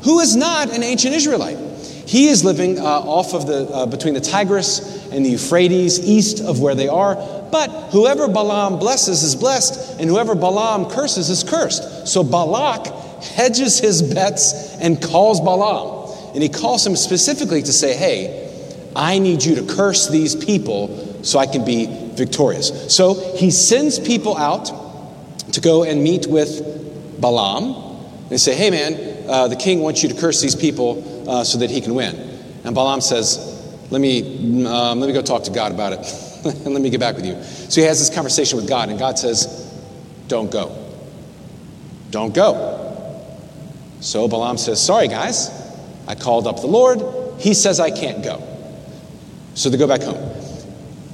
who 0.02 0.20
is 0.20 0.36
not 0.36 0.74
an 0.74 0.82
ancient 0.82 1.14
Israelite. 1.14 1.58
He 2.06 2.28
is 2.28 2.44
living 2.44 2.78
uh, 2.78 2.82
off 2.82 3.32
of 3.32 3.46
the 3.46 3.64
uh, 3.68 3.86
between 3.86 4.12
the 4.12 4.20
Tigris 4.20 5.10
and 5.12 5.24
the 5.24 5.30
Euphrates, 5.30 6.06
east 6.06 6.42
of 6.42 6.60
where 6.60 6.74
they 6.74 6.88
are. 6.88 7.14
But 7.50 7.68
whoever 7.90 8.28
Balaam 8.28 8.78
blesses 8.78 9.22
is 9.22 9.34
blessed, 9.34 9.98
and 9.98 10.10
whoever 10.10 10.34
Balaam 10.34 10.90
curses 10.90 11.30
is 11.30 11.42
cursed. 11.42 12.06
So 12.06 12.22
Balak 12.22 12.86
hedges 13.22 13.78
his 13.78 14.02
bets 14.02 14.76
and 14.78 15.00
calls 15.00 15.40
Balaam, 15.40 16.14
and 16.34 16.42
he 16.42 16.50
calls 16.50 16.86
him 16.86 16.96
specifically 16.96 17.62
to 17.62 17.72
say, 17.72 17.94
"Hey, 17.94 18.50
I 18.94 19.18
need 19.18 19.42
you 19.42 19.54
to 19.54 19.62
curse 19.62 20.08
these 20.08 20.36
people." 20.36 21.12
So 21.22 21.38
I 21.38 21.46
can 21.46 21.64
be 21.64 21.86
victorious. 22.14 22.94
So 22.94 23.14
he 23.36 23.50
sends 23.50 23.98
people 23.98 24.36
out 24.36 24.70
to 25.52 25.60
go 25.60 25.84
and 25.84 26.02
meet 26.02 26.26
with 26.26 27.20
Balaam. 27.20 27.98
They 28.28 28.36
say, 28.36 28.54
hey 28.54 28.70
man, 28.70 29.28
uh, 29.28 29.48
the 29.48 29.56
king 29.56 29.80
wants 29.80 30.02
you 30.02 30.08
to 30.08 30.14
curse 30.14 30.40
these 30.40 30.56
people 30.56 31.30
uh, 31.30 31.44
so 31.44 31.58
that 31.58 31.70
he 31.70 31.80
can 31.80 31.94
win. 31.94 32.14
And 32.64 32.74
Balaam 32.74 33.00
says, 33.00 33.48
let 33.90 34.00
me, 34.00 34.66
um, 34.66 35.00
let 35.00 35.06
me 35.06 35.12
go 35.12 35.22
talk 35.22 35.44
to 35.44 35.50
God 35.50 35.72
about 35.72 35.92
it. 35.92 35.98
and 36.44 36.64
let 36.74 36.82
me 36.82 36.90
get 36.90 37.00
back 37.00 37.16
with 37.16 37.26
you. 37.26 37.42
So 37.42 37.80
he 37.80 37.86
has 37.86 37.98
this 37.98 38.14
conversation 38.14 38.56
with 38.56 38.68
God, 38.68 38.88
and 38.88 38.98
God 38.98 39.18
says, 39.18 39.70
don't 40.28 40.50
go. 40.50 40.76
Don't 42.10 42.34
go. 42.34 42.78
So 44.00 44.26
Balaam 44.28 44.58
says, 44.58 44.84
sorry 44.84 45.08
guys, 45.08 45.50
I 46.08 46.14
called 46.14 46.46
up 46.46 46.60
the 46.60 46.66
Lord. 46.66 47.00
He 47.40 47.54
says 47.54 47.80
I 47.80 47.90
can't 47.90 48.24
go. 48.24 48.42
So 49.54 49.70
they 49.70 49.78
go 49.78 49.86
back 49.86 50.02
home. 50.02 50.41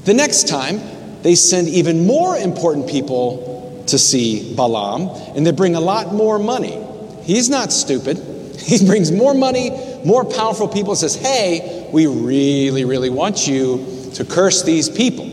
The 0.09 0.15
next 0.15 0.49
time, 0.49 0.81
they 1.21 1.35
send 1.35 1.69
even 1.69 2.07
more 2.07 2.35
important 2.35 2.89
people 2.89 3.85
to 3.89 3.99
see 3.99 4.55
Balaam, 4.55 5.11
and 5.37 5.47
they 5.47 5.51
bring 5.51 5.75
a 5.75 5.83
lot 5.83 6.15
more 6.15 6.39
money. 6.39 6.83
He's 7.25 7.51
not 7.51 7.71
stupid. 7.73 8.17
He 8.59 8.87
brings 8.87 9.13
more 9.13 9.35
money, 9.35 9.71
more 10.07 10.25
powerful 10.25 10.67
people, 10.67 10.97
says, 10.97 11.15
Hey, 11.15 11.91
we 11.93 12.07
really, 12.07 12.87
really 12.87 13.11
want 13.11 13.47
you 13.47 14.11
to 14.15 14.25
curse 14.25 14.63
these 14.63 14.89
people. 14.89 15.27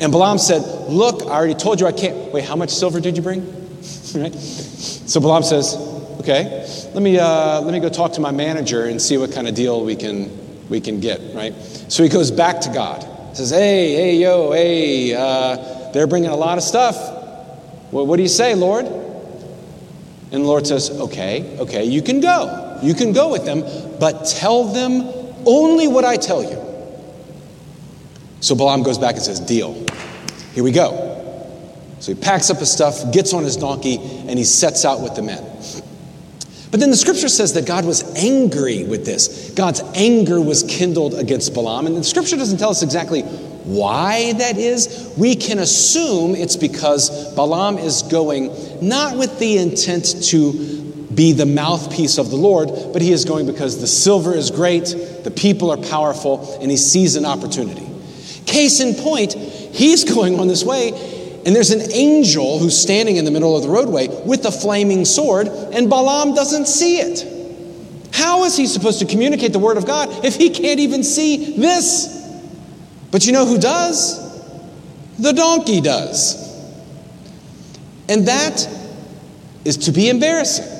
And 0.00 0.10
Balaam 0.10 0.38
said, 0.38 0.62
Look, 0.90 1.22
I 1.22 1.36
already 1.36 1.54
told 1.54 1.80
you 1.80 1.86
I 1.86 1.92
can't. 1.92 2.32
Wait, 2.32 2.44
how 2.44 2.56
much 2.56 2.70
silver 2.70 2.98
did 2.98 3.16
you 3.16 3.22
bring? 3.22 3.42
right? 4.16 4.34
So 4.34 5.20
Balaam 5.20 5.44
says, 5.44 5.76
Okay, 6.20 6.66
let 6.92 7.02
me, 7.04 7.20
uh, 7.20 7.60
let 7.60 7.72
me 7.72 7.78
go 7.78 7.88
talk 7.88 8.14
to 8.14 8.20
my 8.20 8.32
manager 8.32 8.86
and 8.86 9.00
see 9.00 9.16
what 9.16 9.30
kind 9.30 9.46
of 9.46 9.54
deal 9.54 9.84
we 9.84 9.94
can, 9.94 10.68
we 10.68 10.80
can 10.80 10.98
get, 10.98 11.20
right? 11.36 11.54
So 11.86 12.02
he 12.02 12.08
goes 12.08 12.32
back 12.32 12.62
to 12.62 12.68
God. 12.72 13.08
Says, 13.34 13.50
Hey, 13.50 13.94
hey, 13.94 14.16
yo, 14.16 14.52
hey, 14.52 15.14
uh, 15.14 15.90
they're 15.92 16.06
bringing 16.06 16.30
a 16.30 16.36
lot 16.36 16.58
of 16.58 16.64
stuff. 16.64 16.96
Well, 17.90 18.06
what 18.06 18.16
do 18.16 18.22
you 18.22 18.28
say, 18.28 18.54
Lord? 18.54 18.86
And 18.86 20.44
the 20.44 20.48
Lord 20.48 20.66
says, 20.66 20.90
Okay, 20.90 21.58
okay, 21.58 21.84
you 21.84 22.02
can 22.02 22.20
go. 22.20 22.78
You 22.82 22.94
can 22.94 23.12
go 23.12 23.30
with 23.30 23.44
them, 23.44 23.62
but 23.98 24.26
tell 24.26 24.64
them 24.64 25.02
only 25.46 25.88
what 25.88 26.04
I 26.04 26.16
tell 26.16 26.42
you. 26.42 26.58
So 28.40 28.54
Balaam 28.54 28.82
goes 28.82 28.98
back 28.98 29.14
and 29.14 29.22
says, 29.22 29.40
Deal. 29.40 29.74
Here 30.54 30.64
we 30.64 30.72
go. 30.72 31.10
So 32.00 32.12
he 32.14 32.20
packs 32.20 32.50
up 32.50 32.58
his 32.58 32.70
stuff, 32.70 33.12
gets 33.12 33.32
on 33.32 33.44
his 33.44 33.56
donkey, 33.56 33.98
and 33.98 34.38
he 34.38 34.44
sets 34.44 34.84
out 34.84 35.00
with 35.00 35.14
the 35.14 35.22
men. 35.22 35.44
But 36.72 36.80
then 36.80 36.90
the 36.90 36.96
scripture 36.96 37.28
says 37.28 37.52
that 37.52 37.66
God 37.66 37.84
was 37.84 38.02
angry 38.16 38.84
with 38.84 39.04
this. 39.04 39.50
God's 39.50 39.82
anger 39.94 40.40
was 40.40 40.62
kindled 40.62 41.12
against 41.12 41.52
Balaam. 41.52 41.86
And 41.86 41.94
the 41.94 42.02
scripture 42.02 42.36
doesn't 42.36 42.58
tell 42.58 42.70
us 42.70 42.82
exactly 42.82 43.22
why 43.64 44.32
that 44.32 44.56
is. 44.56 45.12
We 45.18 45.36
can 45.36 45.58
assume 45.58 46.34
it's 46.34 46.56
because 46.56 47.34
Balaam 47.34 47.76
is 47.76 48.00
going 48.02 48.50
not 48.80 49.18
with 49.18 49.38
the 49.38 49.58
intent 49.58 50.24
to 50.28 50.80
be 51.14 51.32
the 51.32 51.44
mouthpiece 51.44 52.16
of 52.16 52.30
the 52.30 52.36
Lord, 52.36 52.70
but 52.94 53.02
he 53.02 53.12
is 53.12 53.26
going 53.26 53.44
because 53.46 53.78
the 53.78 53.86
silver 53.86 54.34
is 54.34 54.50
great, 54.50 54.96
the 55.24 55.30
people 55.30 55.70
are 55.70 55.76
powerful, 55.76 56.58
and 56.62 56.70
he 56.70 56.78
sees 56.78 57.16
an 57.16 57.26
opportunity. 57.26 57.86
Case 58.46 58.80
in 58.80 58.94
point, 58.94 59.34
he's 59.34 60.04
going 60.14 60.40
on 60.40 60.48
this 60.48 60.64
way, 60.64 60.92
and 61.44 61.56
there's 61.56 61.70
an 61.70 61.90
angel 61.92 62.58
who's 62.58 62.78
standing 62.78 63.16
in 63.16 63.24
the 63.24 63.30
middle 63.30 63.56
of 63.56 63.62
the 63.62 63.68
roadway 63.68 64.08
with 64.24 64.44
a 64.44 64.52
flaming 64.52 65.04
sword, 65.04 65.48
and 65.48 65.90
Balaam 65.90 66.34
doesn't 66.34 66.66
see 66.66 66.98
it. 66.98 67.26
How 68.12 68.44
is 68.44 68.56
he 68.56 68.66
supposed 68.66 69.00
to 69.00 69.06
communicate 69.06 69.52
the 69.52 69.58
word 69.58 69.76
of 69.76 69.86
God 69.86 70.24
if 70.24 70.36
he 70.36 70.50
can't 70.50 70.80
even 70.80 71.02
see 71.02 71.56
this? 71.56 72.20
But 73.10 73.26
you 73.26 73.32
know 73.32 73.46
who 73.46 73.58
does? 73.58 74.20
The 75.18 75.32
donkey 75.32 75.80
does. 75.80 76.40
And 78.08 78.26
that 78.28 78.68
is 79.64 79.76
to 79.78 79.92
be 79.92 80.08
embarrassing. 80.08 80.71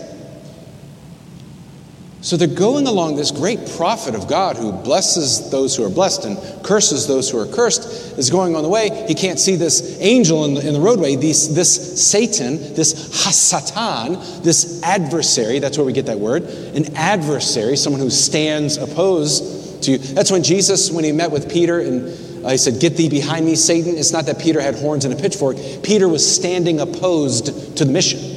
So 2.22 2.36
they're 2.36 2.46
going 2.46 2.86
along 2.86 3.16
this 3.16 3.32
great 3.32 3.58
prophet 3.76 4.14
of 4.14 4.28
God 4.28 4.56
who 4.56 4.70
blesses 4.70 5.50
those 5.50 5.74
who 5.74 5.84
are 5.84 5.90
blessed 5.90 6.24
and 6.24 6.64
curses 6.64 7.08
those 7.08 7.28
who 7.28 7.38
are 7.38 7.46
cursed 7.46 8.16
is 8.16 8.30
going 8.30 8.54
on 8.54 8.62
the 8.62 8.68
way. 8.68 9.04
He 9.08 9.14
can't 9.14 9.40
see 9.40 9.56
this 9.56 10.00
angel 10.00 10.44
in 10.44 10.54
the, 10.54 10.66
in 10.66 10.72
the 10.72 10.80
roadway, 10.80 11.16
these, 11.16 11.52
this 11.52 12.00
Satan, 12.00 12.74
this 12.74 12.94
Hasatan, 13.26 14.44
this 14.44 14.80
adversary. 14.84 15.58
That's 15.58 15.76
where 15.76 15.84
we 15.84 15.92
get 15.92 16.06
that 16.06 16.20
word. 16.20 16.44
An 16.44 16.94
adversary, 16.94 17.76
someone 17.76 18.00
who 18.00 18.10
stands 18.10 18.76
opposed 18.76 19.82
to 19.82 19.90
you. 19.90 19.98
That's 19.98 20.30
when 20.30 20.44
Jesus, 20.44 20.92
when 20.92 21.02
he 21.02 21.10
met 21.10 21.32
with 21.32 21.50
Peter 21.50 21.80
and 21.80 22.46
uh, 22.46 22.50
he 22.50 22.56
said, 22.56 22.80
Get 22.80 22.96
thee 22.96 23.08
behind 23.08 23.46
me, 23.46 23.56
Satan. 23.56 23.96
It's 23.96 24.12
not 24.12 24.26
that 24.26 24.38
Peter 24.38 24.60
had 24.60 24.76
horns 24.76 25.04
and 25.04 25.12
a 25.12 25.16
pitchfork. 25.16 25.56
Peter 25.82 26.08
was 26.08 26.24
standing 26.24 26.78
opposed 26.78 27.76
to 27.78 27.84
the 27.84 27.90
mission. 27.90 28.31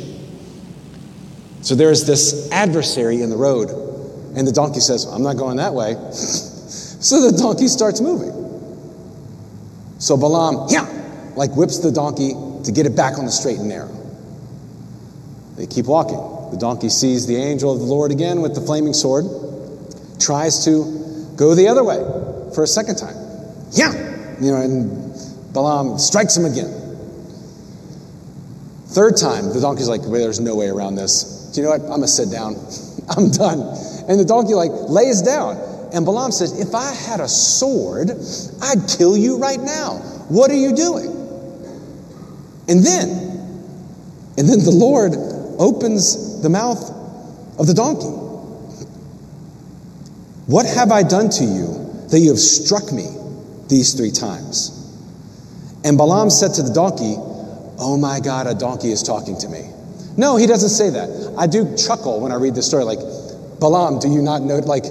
So 1.65 1.73
there's 1.73 2.05
this 2.05 2.51
adversary 2.51 3.23
in 3.23 3.31
the 3.31 3.37
road, 3.37 3.71
and 4.37 4.47
the 4.47 4.51
donkey 4.51 4.79
says, 4.79 5.05
I'm 5.05 5.23
not 5.23 5.35
going 5.35 5.57
that 5.57 5.73
way. 5.73 5.93
so 6.11 7.31
the 7.31 7.35
donkey 7.35 7.67
starts 7.67 8.01
moving. 8.01 8.33
So 9.97 10.15
Balaam, 10.15 10.67
yeah, 10.69 10.85
like 11.35 11.55
whips 11.55 11.79
the 11.79 11.91
donkey 11.91 12.33
to 12.65 12.71
get 12.71 12.85
it 12.85 12.95
back 12.95 13.17
on 13.17 13.25
the 13.25 13.31
straight 13.31 13.57
and 13.57 13.67
narrow. 13.67 13.89
They 15.57 15.65
keep 15.65 15.87
walking. 15.87 16.19
The 16.51 16.57
donkey 16.57 16.89
sees 16.89 17.25
the 17.25 17.35
angel 17.35 17.73
of 17.73 17.79
the 17.79 17.85
Lord 17.85 18.11
again 18.11 18.41
with 18.41 18.53
the 18.53 18.61
flaming 18.61 18.93
sword, 18.93 19.25
tries 20.19 20.65
to 20.65 21.33
go 21.35 21.55
the 21.55 21.67
other 21.67 21.83
way 21.83 21.97
for 22.53 22.61
a 22.61 22.67
second 22.67 22.97
time. 22.97 23.15
Yeah, 23.71 23.91
you 24.39 24.51
know, 24.51 24.61
and 24.61 25.51
Balaam 25.51 25.97
strikes 25.97 26.37
him 26.37 26.45
again. 26.45 26.69
Third 28.89 29.17
time, 29.17 29.51
the 29.51 29.59
donkey's 29.59 29.89
like, 29.89 30.01
well, 30.01 30.11
there's 30.11 30.39
no 30.39 30.55
way 30.55 30.67
around 30.67 30.93
this. 30.93 31.34
Do 31.55 31.61
you 31.61 31.67
know 31.67 31.71
what? 31.71 31.81
I'm 31.83 31.87
gonna 31.87 32.07
sit 32.07 32.29
down. 32.29 32.55
I'm 33.15 33.31
done. 33.31 33.61
And 34.09 34.19
the 34.19 34.25
donkey 34.25 34.53
like 34.53 34.71
lays 34.89 35.21
down. 35.21 35.55
And 35.93 36.05
Balaam 36.05 36.31
says, 36.31 36.59
If 36.59 36.75
I 36.75 36.93
had 36.93 37.21
a 37.21 37.29
sword, 37.29 38.11
I'd 38.61 38.89
kill 38.97 39.15
you 39.15 39.37
right 39.37 39.59
now. 39.59 39.99
What 40.27 40.51
are 40.51 40.55
you 40.55 40.75
doing? 40.75 41.07
And 42.67 42.83
then, 42.83 43.07
and 44.37 44.49
then 44.49 44.59
the 44.65 44.73
Lord 44.75 45.13
opens 45.57 46.41
the 46.41 46.49
mouth 46.49 46.91
of 47.57 47.67
the 47.67 47.73
donkey. 47.73 48.11
What 50.47 50.65
have 50.65 50.91
I 50.91 51.03
done 51.03 51.29
to 51.29 51.43
you 51.45 52.07
that 52.09 52.19
you 52.19 52.31
have 52.31 52.39
struck 52.39 52.91
me 52.91 53.07
these 53.69 53.93
three 53.93 54.11
times? 54.11 54.71
And 55.85 55.97
Balaam 55.97 56.29
said 56.29 56.53
to 56.55 56.63
the 56.63 56.73
donkey, 56.73 57.15
Oh 57.77 57.97
my 57.97 58.19
God, 58.19 58.45
a 58.47 58.55
donkey 58.55 58.91
is 58.91 59.01
talking 59.01 59.37
to 59.37 59.47
me. 59.47 59.71
No, 60.17 60.37
he 60.37 60.47
doesn't 60.47 60.69
say 60.69 60.89
that. 60.91 61.35
I 61.37 61.47
do 61.47 61.75
chuckle 61.75 62.21
when 62.21 62.31
I 62.31 62.35
read 62.35 62.55
this 62.55 62.67
story. 62.67 62.83
Like, 62.83 62.99
Balaam, 63.59 63.99
do 63.99 64.09
you 64.09 64.21
not 64.21 64.41
know? 64.41 64.57
Like, 64.59 64.85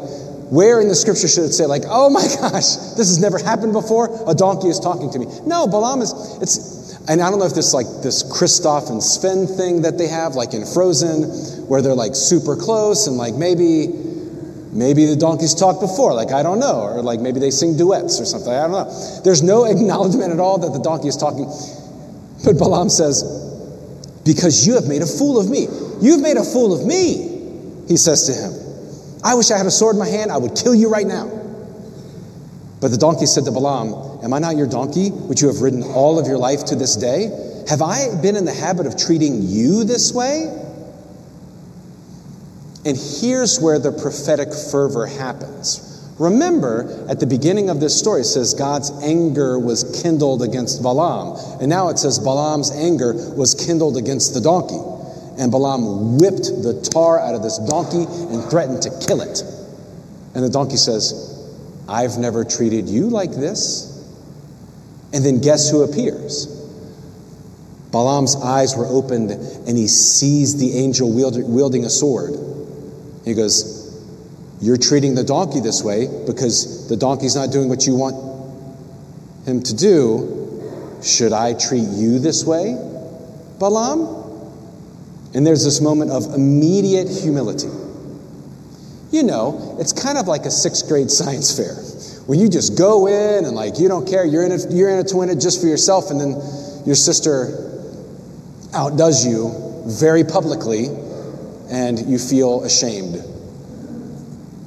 where 0.50 0.80
in 0.80 0.88
the 0.88 0.94
scripture 0.94 1.28
should 1.28 1.44
it 1.44 1.52
say, 1.52 1.66
like, 1.66 1.82
oh 1.86 2.10
my 2.10 2.22
gosh, 2.40 2.76
this 2.96 3.08
has 3.08 3.18
never 3.18 3.38
happened 3.38 3.72
before? 3.72 4.08
A 4.28 4.34
donkey 4.34 4.68
is 4.68 4.78
talking 4.78 5.10
to 5.10 5.18
me. 5.18 5.26
No, 5.46 5.66
Balaam 5.66 6.02
is, 6.02 6.12
it's, 6.40 7.00
and 7.08 7.20
I 7.22 7.30
don't 7.30 7.38
know 7.38 7.46
if 7.46 7.54
this 7.54 7.74
like 7.74 7.86
this 8.02 8.22
Kristoff 8.22 8.90
and 8.90 9.02
Sven 9.02 9.46
thing 9.46 9.82
that 9.82 9.98
they 9.98 10.08
have, 10.08 10.34
like 10.34 10.54
in 10.54 10.64
Frozen, 10.64 11.68
where 11.68 11.82
they're 11.82 11.94
like 11.94 12.14
super 12.14 12.56
close 12.56 13.06
and 13.06 13.16
like 13.16 13.34
maybe, 13.34 13.88
maybe 14.72 15.06
the 15.06 15.16
donkeys 15.16 15.54
talked 15.54 15.80
before, 15.80 16.14
like 16.14 16.32
I 16.32 16.42
don't 16.42 16.60
know, 16.60 16.80
or 16.80 17.02
like 17.02 17.20
maybe 17.20 17.40
they 17.40 17.50
sing 17.50 17.76
duets 17.76 18.20
or 18.20 18.24
something. 18.24 18.52
I 18.52 18.68
don't 18.68 18.72
know. 18.72 19.20
There's 19.24 19.42
no 19.42 19.64
acknowledgement 19.72 20.32
at 20.32 20.40
all 20.40 20.58
that 20.58 20.72
the 20.72 20.82
donkey 20.82 21.08
is 21.08 21.16
talking. 21.16 21.50
But 22.44 22.58
Balaam 22.58 22.90
says, 22.90 23.43
because 24.24 24.66
you 24.66 24.74
have 24.74 24.86
made 24.86 25.02
a 25.02 25.06
fool 25.06 25.38
of 25.38 25.48
me. 25.48 25.68
You've 26.00 26.20
made 26.20 26.36
a 26.36 26.44
fool 26.44 26.72
of 26.72 26.86
me, 26.86 27.84
he 27.88 27.96
says 27.96 28.26
to 28.26 28.32
him. 28.32 28.52
I 29.22 29.34
wish 29.34 29.50
I 29.50 29.56
had 29.56 29.66
a 29.66 29.70
sword 29.70 29.96
in 29.96 30.00
my 30.00 30.08
hand, 30.08 30.30
I 30.30 30.38
would 30.38 30.56
kill 30.56 30.74
you 30.74 30.90
right 30.90 31.06
now. 31.06 31.30
But 32.80 32.90
the 32.90 32.98
donkey 32.98 33.26
said 33.26 33.44
to 33.44 33.52
Balaam, 33.52 34.22
Am 34.22 34.32
I 34.32 34.38
not 34.38 34.56
your 34.56 34.66
donkey, 34.66 35.10
which 35.10 35.40
you 35.40 35.48
have 35.48 35.60
ridden 35.62 35.82
all 35.82 36.18
of 36.18 36.26
your 36.26 36.38
life 36.38 36.66
to 36.66 36.76
this 36.76 36.96
day? 36.96 37.30
Have 37.68 37.80
I 37.80 38.14
been 38.20 38.36
in 38.36 38.44
the 38.44 38.52
habit 38.52 38.86
of 38.86 38.96
treating 38.96 39.42
you 39.42 39.84
this 39.84 40.12
way? 40.12 40.52
And 42.84 42.96
here's 42.96 43.58
where 43.58 43.78
the 43.78 43.92
prophetic 43.92 44.52
fervor 44.52 45.06
happens. 45.06 45.93
Remember, 46.18 47.06
at 47.08 47.18
the 47.18 47.26
beginning 47.26 47.70
of 47.70 47.80
this 47.80 47.98
story, 47.98 48.20
it 48.20 48.24
says 48.24 48.54
God's 48.54 48.90
anger 49.02 49.58
was 49.58 50.00
kindled 50.02 50.42
against 50.42 50.82
Balaam. 50.82 51.36
And 51.60 51.68
now 51.68 51.88
it 51.88 51.98
says 51.98 52.20
Balaam's 52.20 52.70
anger 52.70 53.14
was 53.34 53.54
kindled 53.54 53.96
against 53.96 54.32
the 54.32 54.40
donkey. 54.40 54.78
And 55.38 55.50
Balaam 55.50 56.18
whipped 56.18 56.44
the 56.62 56.88
tar 56.92 57.18
out 57.18 57.34
of 57.34 57.42
this 57.42 57.58
donkey 57.58 58.04
and 58.32 58.44
threatened 58.48 58.82
to 58.82 58.90
kill 59.06 59.22
it. 59.22 59.42
And 60.34 60.44
the 60.44 60.50
donkey 60.50 60.76
says, 60.76 61.32
I've 61.88 62.16
never 62.16 62.44
treated 62.44 62.88
you 62.88 63.08
like 63.08 63.32
this. 63.32 63.90
And 65.12 65.24
then 65.24 65.40
guess 65.40 65.68
who 65.68 65.82
appears? 65.82 66.46
Balaam's 67.90 68.36
eyes 68.36 68.76
were 68.76 68.86
opened 68.86 69.32
and 69.32 69.76
he 69.76 69.88
sees 69.88 70.58
the 70.58 70.78
angel 70.78 71.12
wielding 71.12 71.84
a 71.84 71.90
sword. 71.90 72.34
He 73.24 73.34
goes, 73.34 73.73
you're 74.60 74.76
treating 74.76 75.14
the 75.14 75.24
donkey 75.24 75.60
this 75.60 75.82
way 75.82 76.08
because 76.26 76.88
the 76.88 76.96
donkey's 76.96 77.36
not 77.36 77.52
doing 77.52 77.68
what 77.68 77.86
you 77.86 77.94
want 77.94 78.16
him 79.46 79.62
to 79.62 79.74
do. 79.74 81.00
Should 81.02 81.32
I 81.32 81.54
treat 81.54 81.86
you 81.88 82.18
this 82.18 82.44
way, 82.44 82.74
Balaam? 83.58 84.22
And 85.34 85.46
there's 85.46 85.64
this 85.64 85.80
moment 85.80 86.10
of 86.10 86.32
immediate 86.34 87.08
humility. 87.08 87.68
You 89.10 89.22
know, 89.22 89.76
it's 89.78 89.92
kind 89.92 90.16
of 90.16 90.28
like 90.28 90.44
a 90.44 90.50
sixth 90.50 90.88
grade 90.88 91.10
science 91.10 91.56
fair 91.56 91.74
where 92.26 92.38
you 92.38 92.48
just 92.48 92.78
go 92.78 93.06
in 93.06 93.44
and 93.44 93.54
like 93.54 93.78
you 93.78 93.86
don't 93.86 94.08
care, 94.08 94.24
you're 94.24 94.44
in 94.44 94.52
it, 94.52 94.66
you're 94.70 94.88
in 94.88 94.98
it 94.98 95.08
to 95.08 95.16
win 95.16 95.28
it 95.28 95.36
just 95.36 95.60
for 95.60 95.66
yourself, 95.66 96.10
and 96.10 96.20
then 96.20 96.30
your 96.86 96.94
sister 96.94 97.70
outdoes 98.72 99.26
you 99.26 99.52
very 99.86 100.24
publicly, 100.24 100.86
and 101.70 101.98
you 102.08 102.18
feel 102.18 102.64
ashamed, 102.64 103.22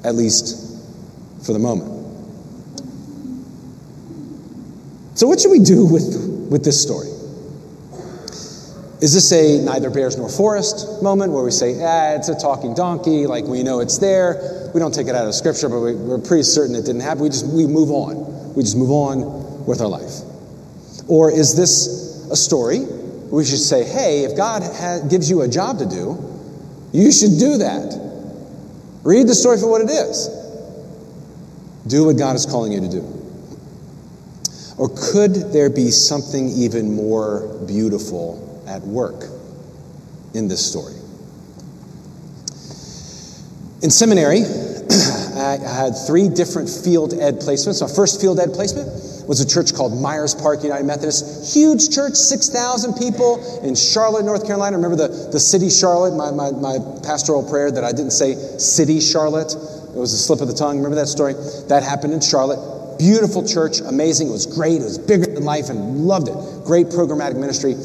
at 0.07 0.15
least 0.15 1.45
for 1.45 1.53
the 1.53 1.59
moment. 1.59 1.93
So, 5.17 5.27
what 5.27 5.39
should 5.39 5.51
we 5.51 5.59
do 5.59 5.85
with, 5.85 6.47
with 6.49 6.63
this 6.63 6.81
story? 6.81 7.07
Is 8.99 9.13
this 9.13 9.31
a 9.31 9.63
neither 9.63 9.89
bears 9.89 10.17
nor 10.17 10.29
forest 10.29 11.03
moment 11.03 11.31
where 11.31 11.43
we 11.43 11.51
say, 11.51 11.75
ah, 11.83 12.15
it's 12.15 12.29
a 12.29 12.39
talking 12.39 12.73
donkey, 12.73 13.27
like 13.27 13.43
we 13.45 13.61
know 13.61 13.79
it's 13.79 13.97
there? 13.99 14.71
We 14.73 14.79
don't 14.79 14.93
take 14.93 15.07
it 15.07 15.15
out 15.15 15.27
of 15.27 15.35
scripture, 15.35 15.69
but 15.69 15.79
we, 15.81 15.91
are 15.91 16.17
pretty 16.17 16.43
certain 16.43 16.75
it 16.75 16.85
didn't 16.85 17.01
happen. 17.01 17.23
We 17.23 17.29
just 17.29 17.45
we 17.45 17.67
move 17.67 17.91
on. 17.91 18.53
We 18.55 18.63
just 18.63 18.77
move 18.77 18.89
on 18.89 19.65
with 19.65 19.81
our 19.81 19.87
life. 19.87 20.21
Or 21.07 21.31
is 21.31 21.55
this 21.55 22.27
a 22.31 22.35
story 22.35 22.79
we 22.79 23.43
should 23.45 23.59
say, 23.59 23.83
hey, 23.83 24.23
if 24.23 24.35
God 24.37 24.63
ha- 24.63 24.99
gives 25.07 25.29
you 25.29 25.41
a 25.41 25.47
job 25.47 25.79
to 25.79 25.85
do, 25.85 26.17
you 26.93 27.11
should 27.11 27.37
do 27.37 27.57
that. 27.57 28.06
Read 29.03 29.27
the 29.27 29.35
story 29.35 29.57
for 29.59 29.69
what 29.69 29.81
it 29.81 29.89
is. 29.89 30.27
Do 31.87 32.05
what 32.05 32.17
God 32.17 32.35
is 32.35 32.45
calling 32.45 32.71
you 32.71 32.81
to 32.81 32.89
do. 32.89 33.13
Or 34.77 34.89
could 34.89 35.53
there 35.53 35.69
be 35.69 35.89
something 35.89 36.49
even 36.49 36.93
more 36.93 37.47
beautiful 37.65 38.63
at 38.67 38.81
work 38.83 39.25
in 40.33 40.47
this 40.47 40.65
story? 40.65 40.93
In 43.81 43.89
seminary, 43.89 44.41
I 45.37 45.57
had 45.61 45.91
three 46.05 46.29
different 46.29 46.69
field 46.69 47.13
ed 47.13 47.39
placements. 47.39 47.81
My 47.81 47.93
first 47.93 48.19
field 48.19 48.39
ed 48.39 48.53
placement 48.53 48.87
was 49.27 49.41
a 49.41 49.47
church 49.47 49.73
called 49.73 49.99
Myers 50.01 50.33
Park 50.33 50.63
United 50.63 50.85
Methodist. 50.85 51.53
Huge 51.53 51.93
church, 51.93 52.15
6,000 52.15 52.93
people 52.93 53.61
in 53.61 53.75
Charlotte, 53.75 54.25
North 54.25 54.45
Carolina. 54.45 54.77
Remember 54.77 54.95
the, 54.95 55.29
the 55.31 55.39
city 55.39 55.69
Charlotte, 55.69 56.15
my, 56.15 56.31
my, 56.31 56.51
my 56.51 56.77
pastoral 57.03 57.47
prayer 57.47 57.69
that 57.69 57.83
I 57.83 57.91
didn't 57.91 58.11
say 58.11 58.35
city 58.57 58.99
Charlotte. 59.01 59.53
It 59.53 59.99
was 59.99 60.13
a 60.13 60.17
slip 60.17 60.41
of 60.41 60.47
the 60.47 60.53
tongue. 60.53 60.77
Remember 60.77 60.95
that 60.95 61.07
story? 61.07 61.33
That 61.67 61.83
happened 61.83 62.13
in 62.13 62.21
Charlotte. 62.21 62.97
Beautiful 62.97 63.45
church, 63.45 63.79
amazing. 63.81 64.29
It 64.29 64.31
was 64.31 64.45
great. 64.45 64.81
It 64.81 64.85
was 64.85 64.97
bigger 64.97 65.25
than 65.25 65.43
life 65.43 65.69
and 65.69 66.05
loved 66.07 66.29
it. 66.29 66.65
Great 66.65 66.87
programmatic 66.87 67.35
ministry. 67.35 67.75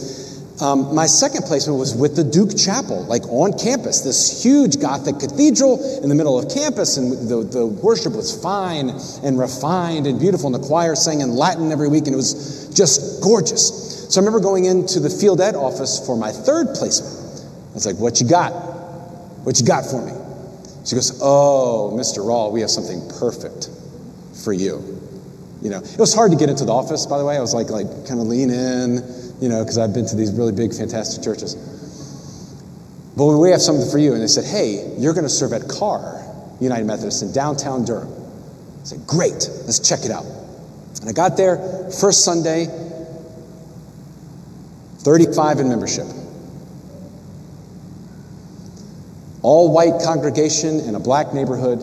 Um, 0.61 0.95
my 0.95 1.07
second 1.07 1.45
placement 1.45 1.79
was 1.79 1.95
with 1.95 2.15
the 2.15 2.23
Duke 2.23 2.57
Chapel, 2.57 3.05
like 3.05 3.27
on 3.29 3.59
campus, 3.59 4.03
this 4.03 4.45
huge 4.45 4.79
Gothic 4.79 5.19
cathedral 5.19 5.81
in 6.03 6.09
the 6.09 6.15
middle 6.15 6.39
of 6.39 6.53
campus, 6.53 6.99
and 6.99 7.29
the, 7.29 7.43
the 7.43 7.67
worship 7.67 8.13
was 8.13 8.41
fine 8.43 8.91
and 9.25 9.39
refined 9.39 10.07
and 10.07 10.21
beautiful, 10.21 10.55
and 10.55 10.63
the 10.63 10.67
choir 10.67 10.95
sang 10.95 11.21
in 11.21 11.31
Latin 11.31 11.73
every 11.73 11.89
week, 11.89 12.05
and 12.05 12.13
it 12.13 12.17
was 12.17 12.69
just 12.75 13.23
gorgeous. 13.23 13.93
So 14.13 14.21
I 14.21 14.25
remember 14.25 14.41
going 14.41 14.67
into 14.67 15.01
the 15.01 15.09
field 15.09 15.41
ed 15.41 15.55
office 15.55 16.05
for 16.05 16.17
my 16.17 16.31
third 16.31 16.75
placement. 16.75 17.49
I 17.71 17.75
was 17.75 17.87
like, 17.87 17.97
What 17.97 18.21
you 18.21 18.29
got? 18.29 18.53
What 19.45 19.59
you 19.59 19.67
got 19.67 19.87
for 19.87 20.05
me? 20.05 20.13
She 20.85 20.95
goes, 20.95 21.19
Oh, 21.23 21.93
Mr. 21.95 22.19
Rawle, 22.19 22.53
we 22.53 22.61
have 22.61 22.71
something 22.71 23.01
perfect 23.19 23.71
for 24.45 24.53
you. 24.53 25.01
You 25.63 25.71
know, 25.71 25.79
it 25.79 25.99
was 25.99 26.13
hard 26.13 26.33
to 26.33 26.37
get 26.37 26.51
into 26.51 26.65
the 26.65 26.73
office, 26.73 27.07
by 27.07 27.19
the 27.19 27.25
way. 27.25 27.37
I 27.37 27.41
was 27.41 27.55
like, 27.55 27.71
like 27.71 27.87
kind 28.07 28.21
of 28.21 28.27
lean 28.27 28.51
in, 28.51 28.99
you 29.43 29.49
know, 29.49 29.65
because 29.65 29.77
I've 29.77 29.93
been 29.93 30.07
to 30.07 30.15
these 30.15 30.33
really 30.33 30.53
big, 30.53 30.73
fantastic 30.73 31.25
churches. 31.25 31.57
But 33.17 33.27
we 33.37 33.51
have 33.51 33.61
something 33.61 33.91
for 33.91 33.99
you. 33.99 34.13
And 34.13 34.23
they 34.23 34.29
said, 34.29 34.45
hey, 34.45 34.95
you're 34.99 35.15
going 35.15 35.25
to 35.25 35.29
serve 35.29 35.53
at 35.53 35.69
Carr 35.69 36.23
United 36.61 36.87
Methodist 36.87 37.25
in 37.25 37.33
downtown 37.33 37.85
Durham. 37.85 38.09
I 38.09 38.85
said, 38.85 39.05
great, 39.05 39.49
let's 39.67 39.81
check 39.81 40.05
it 40.05 40.13
out. 40.13 40.25
And 41.01 41.09
I 41.09 41.13
got 41.13 41.37
there, 41.37 41.91
first 41.91 42.25
Sunday, 42.25 42.67
35 44.99 45.59
in 45.59 45.69
membership. 45.69 46.07
All 49.43 49.73
white 49.73 50.01
congregation 50.05 50.79
in 50.79 50.95
a 50.95 51.01
black 51.01 51.35
neighborhood. 51.35 51.81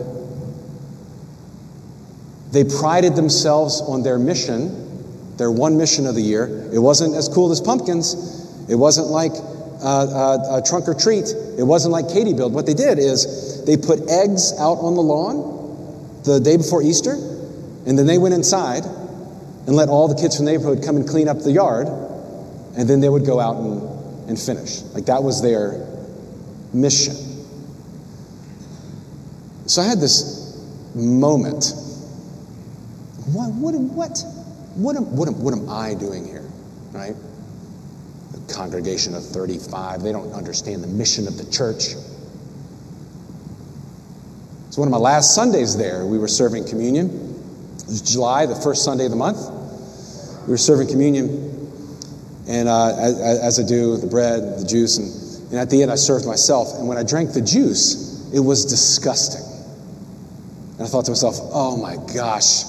They 2.54 2.64
prided 2.64 3.18
themselves 3.18 3.82
on 3.82 4.02
their 4.02 4.18
mission 4.18 4.89
their 5.40 5.50
one 5.50 5.78
mission 5.78 6.06
of 6.06 6.14
the 6.14 6.22
year. 6.22 6.70
It 6.72 6.78
wasn't 6.78 7.16
as 7.16 7.28
cool 7.28 7.52
as 7.52 7.60
pumpkins. 7.60 8.14
It 8.70 8.76
wasn't 8.76 9.08
like 9.08 9.32
uh, 9.82 9.82
uh, 9.82 10.60
a 10.60 10.62
trunk 10.62 10.88
or 10.88 10.94
treat. 10.94 11.34
It 11.58 11.64
wasn't 11.64 11.94
like 11.94 12.10
Katie 12.10 12.34
build. 12.34 12.54
What 12.54 12.68
they 12.68 12.76
did 12.76 13.00
is 13.00 13.66
they 13.66 13.78
put 13.78 14.08
eggs 14.10 14.54
out 14.60 14.78
on 14.78 14.94
the 14.94 15.02
lawn 15.02 16.22
the 16.26 16.40
day 16.40 16.58
before 16.58 16.84
Easter, 16.84 17.14
and 17.14 17.98
then 17.98 18.06
they 18.06 18.18
went 18.18 18.36
inside 18.36 18.84
and 18.84 19.76
let 19.76 19.88
all 19.88 20.08
the 20.08 20.20
kids 20.22 20.36
from 20.36 20.46
the 20.46 20.52
neighborhood 20.52 20.84
come 20.84 20.98
and 20.98 21.08
clean 21.08 21.30
up 21.30 21.40
the 21.40 21.52
yard, 21.52 21.88
and 22.76 22.90
then 22.90 23.00
they 23.00 23.10
would 23.10 23.26
go 23.26 23.40
out 23.40 23.56
and, 23.56 24.30
and 24.30 24.40
finish. 24.40 24.82
Like 24.94 25.06
that 25.06 25.24
was 25.24 25.42
their 25.42 25.88
mission. 26.74 27.16
So 29.68 29.82
I 29.82 29.86
had 29.86 30.00
this 30.02 30.60
moment. 30.94 31.74
What? 33.32 33.52
What? 33.54 33.76
What? 33.76 34.24
What 34.80 34.96
am, 34.96 35.16
what 35.16 35.28
am, 35.28 35.42
what 35.44 35.54
am 35.54 35.70
I 35.70 35.94
doing 35.94 36.26
here, 36.26 36.50
right? 36.92 37.16
The 38.32 38.54
congregation 38.54 39.14
of 39.14 39.26
35, 39.26 40.02
they 40.02 40.12
don't 40.12 40.32
understand 40.32 40.84
the 40.84 40.88
mission 40.88 41.28
of 41.28 41.38
the 41.38 41.50
church. 41.52 41.96
So, 44.70 44.82
one 44.82 44.88
of 44.88 44.92
my 44.92 44.98
last 44.98 45.36
Sundays 45.36 45.76
there, 45.76 46.06
we 46.06 46.18
were 46.18 46.28
serving 46.28 46.68
communion. 46.68 47.08
It 47.80 47.88
was 47.88 48.02
July, 48.02 48.46
the 48.46 48.56
first 48.56 48.86
Sunday 48.86 49.06
of 49.06 49.12
the 49.12 49.18
month. 49.18 49.40
We 50.44 50.52
were 50.52 50.58
serving 50.58 50.88
communion, 50.88 51.28
and 52.48 52.70
uh, 52.70 52.96
as, 52.98 53.20
as, 53.20 53.60
I 53.60 53.68
do, 53.68 53.98
the 53.98 54.08
bread, 54.08 54.60
the 54.60 54.66
juice, 54.66 54.98
and, 54.98 55.52
and 55.52 55.60
at 55.60 55.70
the 55.70 55.82
end, 55.82 55.92
I 55.92 55.96
served 55.96 56.26
myself. 56.26 56.76
And 56.78 56.88
when 56.88 56.98
I 56.98 57.04
drank 57.04 57.34
the 57.34 57.42
juice, 57.42 58.32
it 58.32 58.40
was 58.40 58.66
disgusting. 58.66 59.44
And 60.78 60.88
I 60.88 60.90
thought 60.90 61.06
to 61.06 61.12
myself, 61.12 61.36
oh 61.52 61.76
my 61.76 61.98
gosh, 62.14 62.64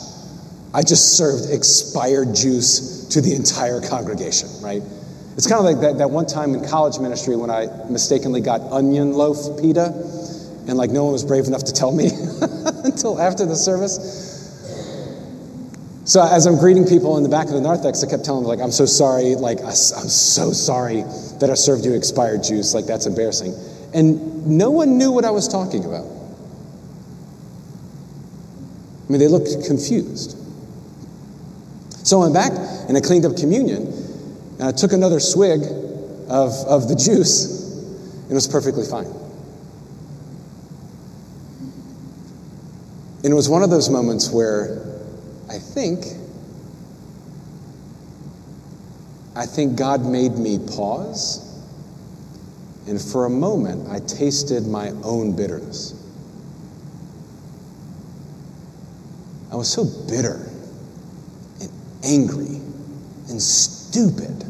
I 0.72 0.82
just 0.82 1.16
served 1.16 1.50
expired 1.50 2.34
juice 2.34 3.06
to 3.08 3.20
the 3.20 3.34
entire 3.34 3.80
congregation, 3.80 4.48
right? 4.62 4.82
It's 5.36 5.46
kind 5.46 5.58
of 5.58 5.64
like 5.64 5.80
that, 5.80 5.98
that 5.98 6.10
one 6.10 6.26
time 6.26 6.54
in 6.54 6.66
college 6.68 6.98
ministry 6.98 7.34
when 7.36 7.50
I 7.50 7.66
mistakenly 7.88 8.40
got 8.40 8.60
onion 8.72 9.12
loaf 9.12 9.60
pita, 9.60 9.86
and 10.68 10.76
like 10.76 10.90
no 10.90 11.04
one 11.04 11.12
was 11.12 11.24
brave 11.24 11.46
enough 11.46 11.64
to 11.64 11.72
tell 11.72 11.92
me 11.92 12.06
until 12.84 13.20
after 13.20 13.46
the 13.46 13.56
service. 13.56 14.28
So 16.04 16.22
as 16.22 16.46
I'm 16.46 16.56
greeting 16.56 16.86
people 16.86 17.16
in 17.18 17.22
the 17.22 17.28
back 17.28 17.46
of 17.46 17.52
the 17.52 17.60
narthex, 17.60 18.02
I 18.02 18.10
kept 18.10 18.24
telling 18.24 18.42
them, 18.42 18.48
like, 18.48 18.58
I'm 18.58 18.72
so 18.72 18.84
sorry, 18.84 19.36
like, 19.36 19.60
I'm 19.60 19.70
so 19.70 20.52
sorry 20.52 21.02
that 21.38 21.50
I 21.50 21.54
served 21.54 21.84
you 21.84 21.94
expired 21.94 22.42
juice, 22.42 22.74
like, 22.74 22.86
that's 22.86 23.06
embarrassing. 23.06 23.54
And 23.94 24.44
no 24.46 24.70
one 24.72 24.98
knew 24.98 25.12
what 25.12 25.24
I 25.24 25.30
was 25.30 25.46
talking 25.46 25.84
about. 25.84 26.06
I 29.08 29.12
mean, 29.12 29.20
they 29.20 29.28
looked 29.28 29.66
confused. 29.66 30.39
So 32.02 32.18
I 32.18 32.28
went 32.28 32.34
back 32.34 32.52
and 32.88 32.96
I 32.96 33.00
cleaned 33.00 33.26
up 33.26 33.36
communion 33.36 33.86
and 34.58 34.62
I 34.62 34.72
took 34.72 34.92
another 34.92 35.20
swig 35.20 35.62
of, 36.28 36.52
of 36.66 36.88
the 36.88 36.96
juice 36.96 37.60
and 38.22 38.30
it 38.30 38.34
was 38.34 38.48
perfectly 38.48 38.84
fine. 38.86 39.06
And 43.22 43.32
it 43.32 43.34
was 43.34 43.50
one 43.50 43.62
of 43.62 43.68
those 43.68 43.90
moments 43.90 44.30
where 44.30 44.82
I 45.50 45.58
think 45.58 46.04
I 49.36 49.46
think 49.46 49.76
God 49.76 50.04
made 50.04 50.32
me 50.32 50.58
pause 50.58 51.46
and 52.86 53.00
for 53.00 53.26
a 53.26 53.30
moment 53.30 53.88
I 53.88 54.00
tasted 54.00 54.66
my 54.66 54.90
own 55.02 55.36
bitterness. 55.36 55.94
I 59.52 59.56
was 59.56 59.70
so 59.70 59.84
bitter 60.08 60.49
angry 62.04 62.60
and 63.28 63.40
stupid 63.40 64.44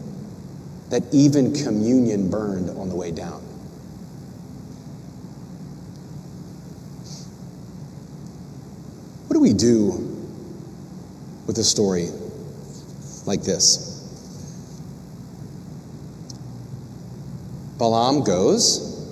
that 0.90 1.02
even 1.12 1.52
communion 1.52 2.30
burned 2.30 2.70
on 2.70 2.88
the 2.88 2.94
way 2.94 3.10
down. 3.10 3.40
What 9.28 9.34
do 9.34 9.40
we 9.40 9.52
do 9.52 10.06
with 11.46 11.58
a 11.58 11.64
story 11.64 12.08
like 13.26 13.42
this? 13.42 13.88
Balaam 17.78 18.24
goes, 18.24 19.08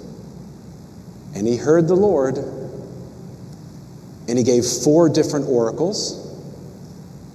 and 1.35 1.47
he 1.47 1.57
heard 1.57 1.89
the 1.89 1.95
Lord, 1.95 2.37
and 2.37 4.37
he 4.37 4.45
gave 4.45 4.67
four 4.67 5.09
different 5.09 5.49
oracles 5.49 6.28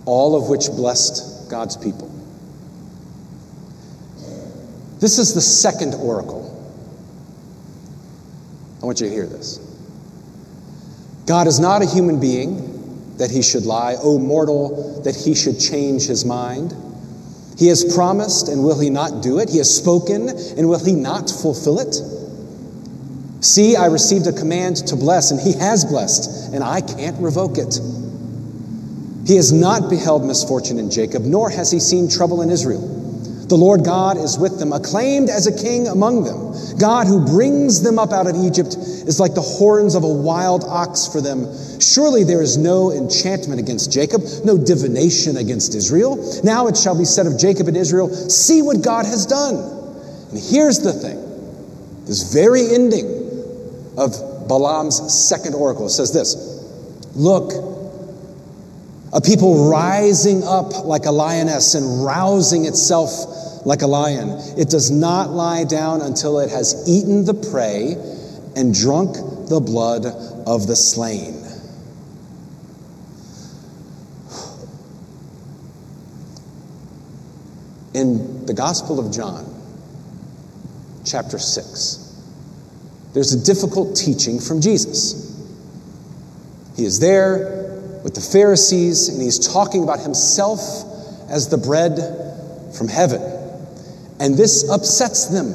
all 0.06 0.36
of 0.36 0.50
which 0.50 0.68
blessed 0.68 1.50
God's 1.50 1.78
people. 1.78 2.10
This 5.00 5.18
is 5.20 5.34
the 5.34 5.42
second 5.42 5.96
oracle. 5.96 6.50
I 8.82 8.86
want 8.86 9.02
you 9.02 9.08
to 9.08 9.13
hear 9.13 9.26
this. 9.26 9.60
God 11.26 11.48
is 11.48 11.60
not 11.60 11.82
a 11.82 11.86
human 11.86 12.20
being 12.20 13.18
that 13.18 13.32
he 13.32 13.42
should 13.42 13.66
lie, 13.66 13.96
O 14.02 14.18
mortal, 14.20 15.02
that 15.04 15.16
he 15.16 15.36
should 15.36 15.60
change 15.60 16.08
his 16.08 16.26
mind. 16.26 16.74
He 17.58 17.68
has 17.68 17.94
promised, 17.96 18.50
and 18.50 18.63
will 18.63 18.80
he 18.80 18.89
not 18.89 19.22
do 19.22 19.39
it? 19.39 19.50
He 19.50 19.60
has 19.60 19.74
spoken, 19.74 20.30
and 20.30 20.68
will 20.68 20.84
he 20.84 20.94
not 20.94 21.30
fulfill 21.30 21.80
it? 21.80 21.96
See, 23.42 23.76
I 23.76 23.86
received 23.86 24.26
a 24.28 24.34
command 24.34 24.78
to 24.88 24.96
bless, 24.96 25.32
and 25.32 25.39
he 25.39 25.54
has 25.60 25.86
blessed, 25.86 26.54
and 26.54 26.63
I 26.63 26.82
can't 26.82 27.22
revoke 27.22 27.58
it. 27.58 27.80
He 29.25 29.36
has 29.38 29.53
not 29.53 29.89
beheld 29.89 30.25
misfortune 30.25 30.79
in 30.79 30.91
Jacob, 30.91 31.23
nor 31.23 31.49
has 31.49 31.71
he 31.71 31.79
seen 31.79 32.09
trouble 32.09 32.41
in 32.41 32.49
Israel. 32.49 32.81
The 33.47 33.55
Lord 33.55 33.83
God 33.83 34.17
is 34.17 34.38
with 34.38 34.57
them, 34.57 34.73
acclaimed 34.73 35.29
as 35.29 35.47
a 35.47 35.55
king 35.55 35.88
among 35.88 36.23
them. 36.23 36.77
God 36.79 37.07
who 37.07 37.25
brings 37.25 37.81
them 37.81 37.99
up 37.99 38.12
out 38.12 38.25
of 38.25 38.36
Egypt 38.36 38.75
is 38.77 39.19
like 39.19 39.36
the 39.36 39.41
horns 39.41 39.95
of 39.95 40.03
a 40.03 40.13
wild 40.13 40.63
ox 40.63 41.07
for 41.07 41.21
them. 41.21 41.45
Surely 41.79 42.23
there 42.23 42.41
is 42.41 42.57
no 42.57 42.91
enchantment 42.91 43.59
against 43.59 43.91
Jacob, 43.91 44.21
no 44.43 44.57
divination 44.57 45.38
against 45.38 45.75
Israel. 45.75 46.17
Now 46.43 46.67
it 46.67 46.77
shall 46.77 46.97
be 46.97 47.05
said 47.05 47.27
of 47.27 47.38
Jacob 47.38 47.67
and 47.67 47.77
Israel, 47.77 48.09
See 48.09 48.62
what 48.62 48.81
God 48.81 49.05
has 49.05 49.25
done. 49.25 49.55
And 50.31 50.39
here's 50.39 50.79
the 50.79 50.93
thing 50.93 51.19
this 52.05 52.33
very 52.33 52.73
ending 52.73 53.05
of 53.97 54.47
Balaam's 54.47 55.13
second 55.13 55.53
oracle 55.53 55.89
says 55.89 56.13
this 56.13 56.36
Look, 57.15 57.72
a 59.13 59.21
people 59.21 59.69
rising 59.69 60.43
up 60.43 60.86
like 60.86 61.06
a 61.06 61.12
lioness 61.12 61.76
and 61.76 62.04
rousing 62.04 62.65
itself 62.65 63.63
like 63.65 63.84
a 63.84 63.88
lion. 63.88 64.30
It 64.58 64.69
does 64.69 64.89
not 64.89 65.30
lie 65.30 65.63
down 65.65 66.02
until 66.02 66.39
it 66.39 66.49
has 66.49 66.84
eaten 66.89 67.23
the 67.23 67.36
prey 67.36 67.95
and 68.56 68.73
drunk 68.73 69.15
the 69.49 69.60
blood 69.60 70.08
of 70.47 70.65
the 70.65 70.76
slain. 70.76 71.39
In 77.93 78.47
the 78.47 78.54
Gospel 78.56 78.99
of 78.99 79.13
John, 79.13 79.45
chapter 81.06 81.38
6, 81.38 81.99
there's 83.13 83.34
a 83.34 83.45
difficult 83.45 83.95
teaching 83.95 84.39
from 84.39 84.60
Jesus. 84.60 85.30
He 86.76 86.86
is 86.86 86.99
there 86.99 87.62
with 88.04 88.16
the 88.16 88.22
Pharisees, 88.22 89.10
and 89.10 89.22
he's 89.22 89.39
talking 89.39 89.84
about 89.84 90.00
himself 90.00 90.60
as 91.30 91.50
the 91.50 91.58
bread 91.58 91.98
from 92.78 92.88
heaven. 92.88 93.22
And 94.20 94.36
this 94.36 94.70
upsets 94.70 95.28
them. 95.28 95.48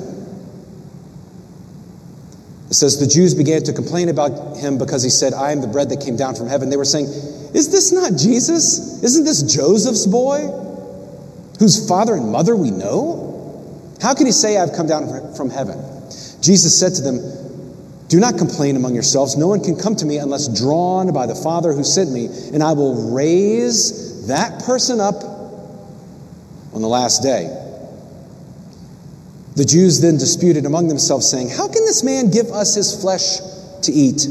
It 2.71 2.75
says 2.75 2.99
the 2.99 3.07
Jews 3.07 3.35
began 3.35 3.63
to 3.65 3.73
complain 3.73 4.09
about 4.09 4.57
him 4.57 4.79
because 4.79 5.03
he 5.03 5.11
said, 5.11 5.33
I 5.33 5.53
am 5.53 5.61
the 5.61 5.69
bread 5.69 5.89
that 5.91 6.01
came 6.01 6.17
down 6.17 6.35
from 6.35 6.49
heaven. 6.49 6.69
They 6.69 6.77
were 6.77 6.85
saying, 6.85 7.07
Is 7.55 7.71
this 7.71 7.93
not 7.93 8.13
Jesus? 8.19 9.03
Isn't 9.03 9.25
this 9.25 9.43
Joseph's 9.43 10.07
boy, 10.07 10.49
whose 11.59 11.89
father 11.89 12.15
and 12.15 12.31
mother 12.31 12.57
we 12.57 12.71
know? 12.71 13.27
How 14.03 14.15
can 14.15 14.27
he 14.27 14.33
say, 14.33 14.59
I've 14.59 14.73
come 14.73 14.87
down 14.87 15.35
from 15.35 15.51
heaven? 15.51 15.79
Jesus 16.41 16.79
said 16.79 16.95
to 16.97 17.03
them, 17.03 17.17
do 18.09 18.19
not 18.19 18.39
complain 18.39 18.77
among 18.77 18.95
yourselves. 18.95 19.37
No 19.37 19.49
one 19.49 19.63
can 19.63 19.77
come 19.77 19.95
to 19.97 20.07
me 20.07 20.17
unless 20.19 20.49
drawn 20.49 21.13
by 21.13 21.27
the 21.27 21.35
Father 21.35 21.73
who 21.73 21.85
sent 21.85 22.11
me, 22.11 22.27
and 22.53 22.63
I 22.63 22.73
will 22.73 23.13
raise 23.13 24.27
that 24.27 24.65
person 24.65 25.01
up 25.01 25.23
on 26.73 26.81
the 26.81 26.89
last 26.89 27.23
day. 27.23 27.55
The 29.57 29.65
Jews 29.65 30.01
then 30.01 30.17
disputed 30.17 30.67
among 30.67 30.89
themselves, 30.89 31.29
saying, 31.29 31.51
How 31.51 31.67
can 31.67 31.85
this 31.85 32.03
man 32.03 32.31
give 32.31 32.47
us 32.47 32.75
his 32.75 32.99
flesh 32.99 33.39
to 33.83 33.93
eat? 33.93 34.27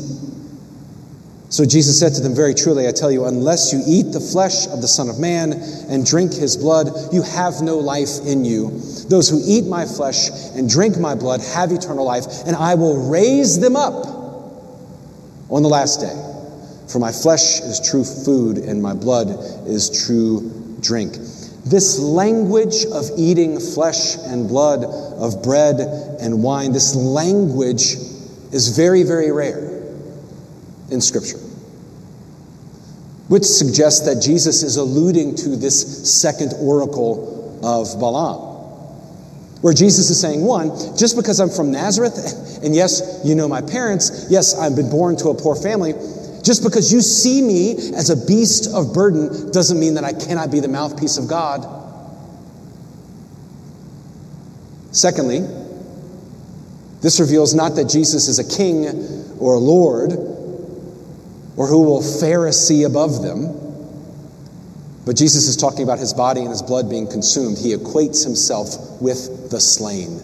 So 1.49 1.65
Jesus 1.65 1.97
said 1.97 2.13
to 2.15 2.21
them, 2.21 2.35
Very 2.35 2.53
truly, 2.53 2.87
I 2.87 2.91
tell 2.91 3.11
you, 3.11 3.25
unless 3.25 3.71
you 3.71 3.81
eat 3.87 4.11
the 4.11 4.19
flesh 4.19 4.67
of 4.67 4.81
the 4.81 4.87
Son 4.87 5.07
of 5.07 5.17
Man 5.17 5.53
and 5.89 6.05
drink 6.05 6.33
his 6.33 6.57
blood, 6.57 6.89
you 7.13 7.21
have 7.21 7.61
no 7.61 7.77
life 7.77 8.19
in 8.25 8.43
you. 8.43 8.69
Those 9.07 9.29
who 9.29 9.41
eat 9.45 9.65
my 9.65 9.85
flesh 9.85 10.29
and 10.55 10.69
drink 10.69 10.97
my 10.97 11.15
blood 11.15 11.39
have 11.55 11.71
eternal 11.71 12.03
life, 12.03 12.25
and 12.45 12.55
I 12.55 12.75
will 12.75 13.09
raise 13.09 13.59
them 13.59 13.77
up 13.77 13.93
on 15.49 15.63
the 15.63 15.69
last 15.69 16.01
day. 16.01 16.23
For 16.91 16.99
my 16.99 17.13
flesh 17.13 17.61
is 17.61 17.79
true 17.79 18.03
food, 18.03 18.57
and 18.57 18.81
my 18.81 18.93
blood 18.93 19.29
is 19.65 20.05
true 20.05 20.51
drink. 20.81 21.13
This 21.65 21.97
language 21.97 22.85
of 22.91 23.09
eating 23.17 23.59
flesh 23.59 24.17
and 24.17 24.49
blood, 24.49 24.83
of 24.83 25.43
bread 25.43 25.79
and 26.19 26.43
wine, 26.43 26.73
this 26.73 26.93
language 26.93 27.93
is 28.51 28.75
very, 28.75 29.03
very 29.03 29.31
rare 29.31 29.76
in 30.89 31.01
Scripture, 31.01 31.37
which 33.27 33.43
suggests 33.43 34.05
that 34.05 34.21
Jesus 34.21 34.63
is 34.63 34.77
alluding 34.77 35.35
to 35.35 35.55
this 35.55 36.21
second 36.21 36.53
oracle 36.59 37.59
of 37.63 37.99
Balaam. 37.99 38.45
Where 39.61 39.73
Jesus 39.73 40.09
is 40.09 40.19
saying, 40.19 40.41
one, 40.43 40.69
just 40.97 41.15
because 41.15 41.39
I'm 41.39 41.49
from 41.49 41.71
Nazareth, 41.71 42.59
and 42.63 42.75
yes, 42.75 43.21
you 43.23 43.35
know 43.35 43.47
my 43.47 43.61
parents, 43.61 44.27
yes, 44.29 44.57
I've 44.57 44.75
been 44.75 44.89
born 44.89 45.17
to 45.17 45.29
a 45.29 45.33
poor 45.33 45.55
family, 45.55 45.93
just 46.43 46.63
because 46.63 46.93
you 46.93 47.01
see 47.01 47.41
me 47.41 47.71
as 47.93 48.09
a 48.09 48.25
beast 48.25 48.73
of 48.73 48.93
burden 48.93 49.51
doesn't 49.51 49.79
mean 49.79 49.95
that 49.95 50.03
I 50.03 50.13
cannot 50.13 50.51
be 50.51 50.59
the 50.59 50.67
mouthpiece 50.67 51.17
of 51.17 51.27
God. 51.27 51.65
Secondly, 54.91 55.41
this 57.01 57.19
reveals 57.19 57.53
not 57.53 57.75
that 57.75 57.89
Jesus 57.89 58.27
is 58.27 58.39
a 58.39 58.57
king 58.57 58.85
or 59.39 59.55
a 59.55 59.59
lord, 59.59 60.11
or 61.57 61.67
who 61.67 61.83
will 61.83 62.01
Pharisee 62.01 62.85
above 62.85 63.21
them. 63.23 63.63
But 65.05 65.15
Jesus 65.15 65.47
is 65.47 65.57
talking 65.57 65.83
about 65.83 65.99
his 65.99 66.13
body 66.13 66.41
and 66.41 66.49
his 66.49 66.61
blood 66.61 66.89
being 66.89 67.07
consumed. 67.07 67.57
He 67.57 67.75
equates 67.75 68.23
himself 68.23 69.01
with 69.01 69.49
the 69.49 69.59
slain. 69.59 70.21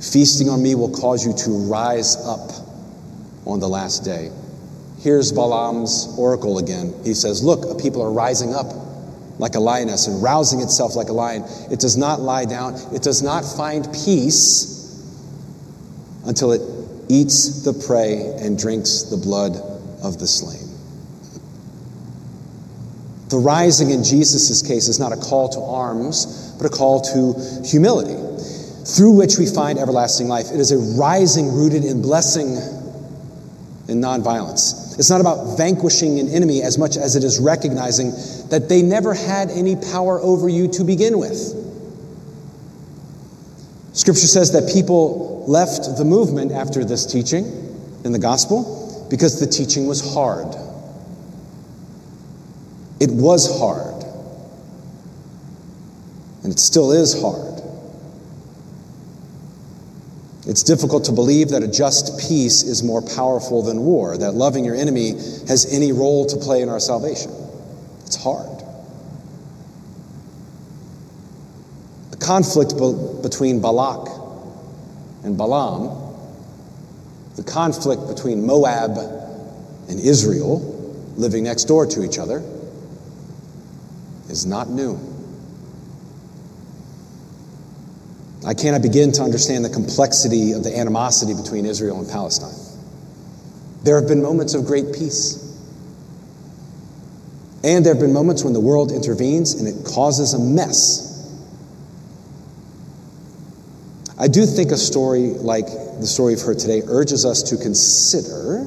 Feasting 0.00 0.48
on 0.48 0.62
me 0.62 0.74
will 0.74 0.90
cause 0.90 1.26
you 1.26 1.32
to 1.44 1.50
rise 1.68 2.16
up 2.24 2.50
on 3.46 3.58
the 3.58 3.68
last 3.68 4.04
day. 4.04 4.30
Here's 5.00 5.32
Balaam's 5.32 6.14
oracle 6.16 6.58
again. 6.58 6.94
He 7.04 7.14
says, 7.14 7.42
Look, 7.42 7.64
a 7.64 7.82
people 7.82 8.02
are 8.02 8.12
rising 8.12 8.54
up 8.54 8.66
like 9.38 9.54
a 9.54 9.60
lioness 9.60 10.06
and 10.06 10.22
rousing 10.22 10.60
itself 10.60 10.94
like 10.94 11.08
a 11.08 11.12
lion. 11.12 11.44
It 11.70 11.80
does 11.80 11.96
not 11.96 12.20
lie 12.20 12.44
down, 12.44 12.74
it 12.94 13.02
does 13.02 13.22
not 13.22 13.44
find 13.44 13.86
peace 13.92 14.72
until 16.26 16.52
it 16.52 16.73
eats 17.08 17.62
the 17.62 17.72
prey 17.72 18.34
and 18.40 18.58
drinks 18.58 19.02
the 19.04 19.16
blood 19.16 19.56
of 20.02 20.18
the 20.18 20.26
slain. 20.26 20.60
The 23.28 23.38
rising 23.38 23.90
in 23.90 24.04
Jesus' 24.04 24.62
case 24.62 24.88
is 24.88 25.00
not 25.00 25.12
a 25.12 25.16
call 25.16 25.48
to 25.50 25.60
arms, 25.60 26.54
but 26.58 26.66
a 26.66 26.68
call 26.68 27.00
to 27.00 27.66
humility, 27.66 28.14
through 28.84 29.12
which 29.12 29.38
we 29.38 29.46
find 29.46 29.78
everlasting 29.78 30.28
life. 30.28 30.46
It 30.52 30.60
is 30.60 30.72
a 30.72 30.78
rising 31.00 31.52
rooted 31.52 31.84
in 31.84 32.02
blessing 32.02 32.56
and 33.88 34.02
nonviolence. 34.02 34.98
It's 34.98 35.10
not 35.10 35.20
about 35.20 35.56
vanquishing 35.56 36.20
an 36.20 36.28
enemy 36.28 36.62
as 36.62 36.78
much 36.78 36.96
as 36.96 37.16
it 37.16 37.24
is 37.24 37.40
recognizing 37.40 38.10
that 38.50 38.68
they 38.68 38.82
never 38.82 39.14
had 39.14 39.50
any 39.50 39.74
power 39.76 40.20
over 40.20 40.48
you 40.48 40.68
to 40.68 40.84
begin 40.84 41.18
with. 41.18 41.60
Scripture 43.94 44.26
says 44.26 44.52
that 44.52 44.72
people 44.72 45.33
left 45.48 45.96
the 45.96 46.04
movement 46.04 46.52
after 46.52 46.84
this 46.84 47.06
teaching 47.06 47.44
in 48.04 48.12
the 48.12 48.18
gospel 48.18 49.06
because 49.10 49.40
the 49.40 49.46
teaching 49.46 49.86
was 49.86 50.14
hard. 50.14 50.54
It 53.00 53.10
was 53.10 53.58
hard. 53.58 54.02
And 56.42 56.52
it 56.52 56.58
still 56.58 56.92
is 56.92 57.20
hard. 57.20 57.62
It's 60.46 60.62
difficult 60.62 61.04
to 61.04 61.12
believe 61.12 61.50
that 61.50 61.62
a 61.62 61.68
just 61.68 62.18
peace 62.20 62.62
is 62.62 62.82
more 62.82 63.00
powerful 63.00 63.62
than 63.62 63.80
war, 63.80 64.16
that 64.18 64.32
loving 64.32 64.64
your 64.64 64.74
enemy 64.74 65.12
has 65.48 65.66
any 65.72 65.92
role 65.92 66.26
to 66.26 66.36
play 66.36 66.60
in 66.60 66.68
our 66.68 66.80
salvation. 66.80 67.32
It's 68.04 68.16
hard. 68.16 68.50
The 72.10 72.18
conflict 72.18 72.74
between 73.22 73.62
Balak 73.62 74.23
and 75.24 75.36
Balaam, 75.36 76.14
the 77.36 77.42
conflict 77.42 78.06
between 78.08 78.46
Moab 78.46 78.96
and 79.88 79.98
Israel, 79.98 80.58
living 81.16 81.44
next 81.44 81.64
door 81.64 81.86
to 81.86 82.04
each 82.04 82.18
other, 82.18 82.42
is 84.28 84.46
not 84.46 84.68
new. 84.68 84.98
I 88.46 88.52
cannot 88.54 88.82
begin 88.82 89.12
to 89.12 89.22
understand 89.22 89.64
the 89.64 89.70
complexity 89.70 90.52
of 90.52 90.62
the 90.64 90.76
animosity 90.76 91.34
between 91.34 91.64
Israel 91.64 91.98
and 91.98 92.08
Palestine. 92.08 92.54
There 93.84 93.98
have 93.98 94.08
been 94.08 94.22
moments 94.22 94.54
of 94.54 94.66
great 94.66 94.92
peace. 94.92 95.40
And 97.62 97.84
there 97.84 97.94
have 97.94 98.00
been 98.00 98.12
moments 98.12 98.44
when 98.44 98.52
the 98.52 98.60
world 98.60 98.92
intervenes 98.92 99.54
and 99.54 99.66
it 99.66 99.86
causes 99.86 100.34
a 100.34 100.38
mess 100.38 101.13
I 104.24 104.26
do 104.26 104.46
think 104.46 104.70
a 104.70 104.78
story 104.78 105.32
like 105.32 105.66
the 105.66 106.06
story 106.06 106.34
we've 106.34 106.42
heard 106.42 106.58
today 106.58 106.80
urges 106.86 107.26
us 107.26 107.42
to 107.42 107.58
consider 107.58 108.66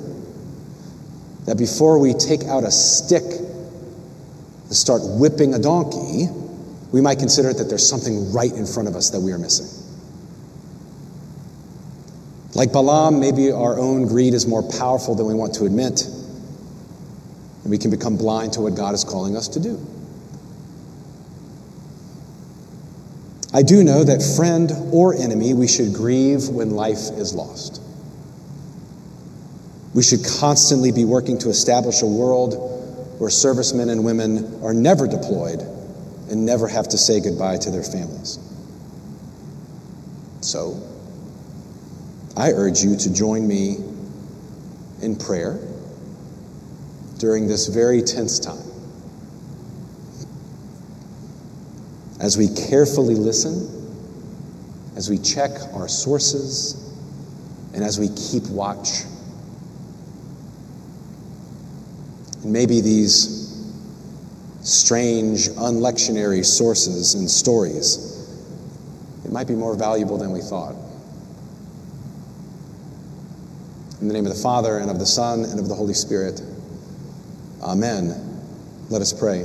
that 1.45 1.57
before 1.57 1.97
we 1.97 2.13
take 2.13 2.43
out 2.43 2.63
a 2.63 2.69
stick 2.69 3.23
to 3.23 4.75
start 4.75 5.01
whipping 5.03 5.55
a 5.55 5.59
donkey, 5.59 6.27
we 6.91 7.01
might 7.01 7.17
consider 7.17 7.51
that 7.53 7.69
there's 7.69 7.89
something 7.89 8.31
right 8.31 8.51
in 8.51 8.67
front 8.67 8.87
of 8.87 8.95
us 8.95 9.09
that 9.09 9.19
we 9.19 9.31
are 9.31 9.39
missing. 9.39 9.65
Like 12.53 12.71
Balaam, 12.71 13.19
maybe 13.19 13.51
our 13.51 13.79
own 13.79 14.05
greed 14.05 14.35
is 14.35 14.45
more 14.45 14.61
powerful 14.61 15.15
than 15.15 15.25
we 15.25 15.33
want 15.33 15.55
to 15.55 15.65
admit, 15.65 16.05
and 16.05 17.71
we 17.71 17.79
can 17.79 17.89
become 17.89 18.15
blind 18.15 18.53
to 18.53 18.61
what 18.61 18.75
God 18.75 18.93
is 18.93 19.03
calling 19.03 19.35
us 19.35 19.47
to 19.47 19.59
do. 19.59 19.96
I 23.53 23.61
do 23.61 23.83
know 23.83 24.03
that, 24.03 24.21
friend 24.35 24.71
or 24.91 25.13
enemy, 25.13 25.53
we 25.53 25.67
should 25.67 25.93
grieve 25.93 26.49
when 26.49 26.71
life 26.71 27.11
is 27.17 27.33
lost. 27.33 27.81
We 29.93 30.03
should 30.03 30.25
constantly 30.39 30.91
be 30.91 31.05
working 31.05 31.37
to 31.39 31.49
establish 31.49 32.01
a 32.01 32.05
world 32.05 32.55
where 33.19 33.29
servicemen 33.29 33.89
and 33.89 34.03
women 34.03 34.61
are 34.63 34.73
never 34.73 35.07
deployed 35.07 35.61
and 36.29 36.45
never 36.45 36.67
have 36.67 36.89
to 36.89 36.97
say 36.97 37.19
goodbye 37.21 37.57
to 37.57 37.71
their 37.71 37.83
families. 37.83 38.37
So, 40.41 40.83
I 42.35 42.51
urge 42.51 42.81
you 42.81 42.95
to 42.95 43.13
join 43.13 43.47
me 43.47 43.77
in 45.01 45.15
prayer 45.15 45.59
during 47.17 47.47
this 47.47 47.67
very 47.67 48.01
tense 48.01 48.39
time. 48.39 48.66
As 52.19 52.37
we 52.37 52.47
carefully 52.47 53.15
listen, 53.15 53.73
as 54.95 55.09
we 55.09 55.19
check 55.19 55.51
our 55.73 55.87
sources, 55.87 56.83
and 57.73 57.83
as 57.83 57.99
we 57.99 58.09
keep 58.09 58.43
watch. 58.47 59.03
And 62.41 62.51
maybe 62.51 62.81
these 62.81 63.37
strange, 64.61 65.49
unlectionary 65.49 66.43
sources 66.43 67.13
and 67.13 67.29
stories, 67.29 68.13
it 69.23 69.31
might 69.31 69.47
be 69.47 69.53
more 69.53 69.75
valuable 69.75 70.17
than 70.17 70.31
we 70.31 70.41
thought. 70.41 70.75
In 74.01 74.07
the 74.07 74.13
name 74.13 74.25
of 74.25 74.33
the 74.33 74.41
Father, 74.41 74.79
and 74.79 74.89
of 74.89 74.97
the 74.97 75.05
Son, 75.05 75.43
and 75.43 75.59
of 75.59 75.67
the 75.67 75.75
Holy 75.75 75.93
Spirit. 75.93 76.41
Amen. 77.61 78.41
Let 78.89 79.01
us 79.01 79.13
pray. 79.13 79.43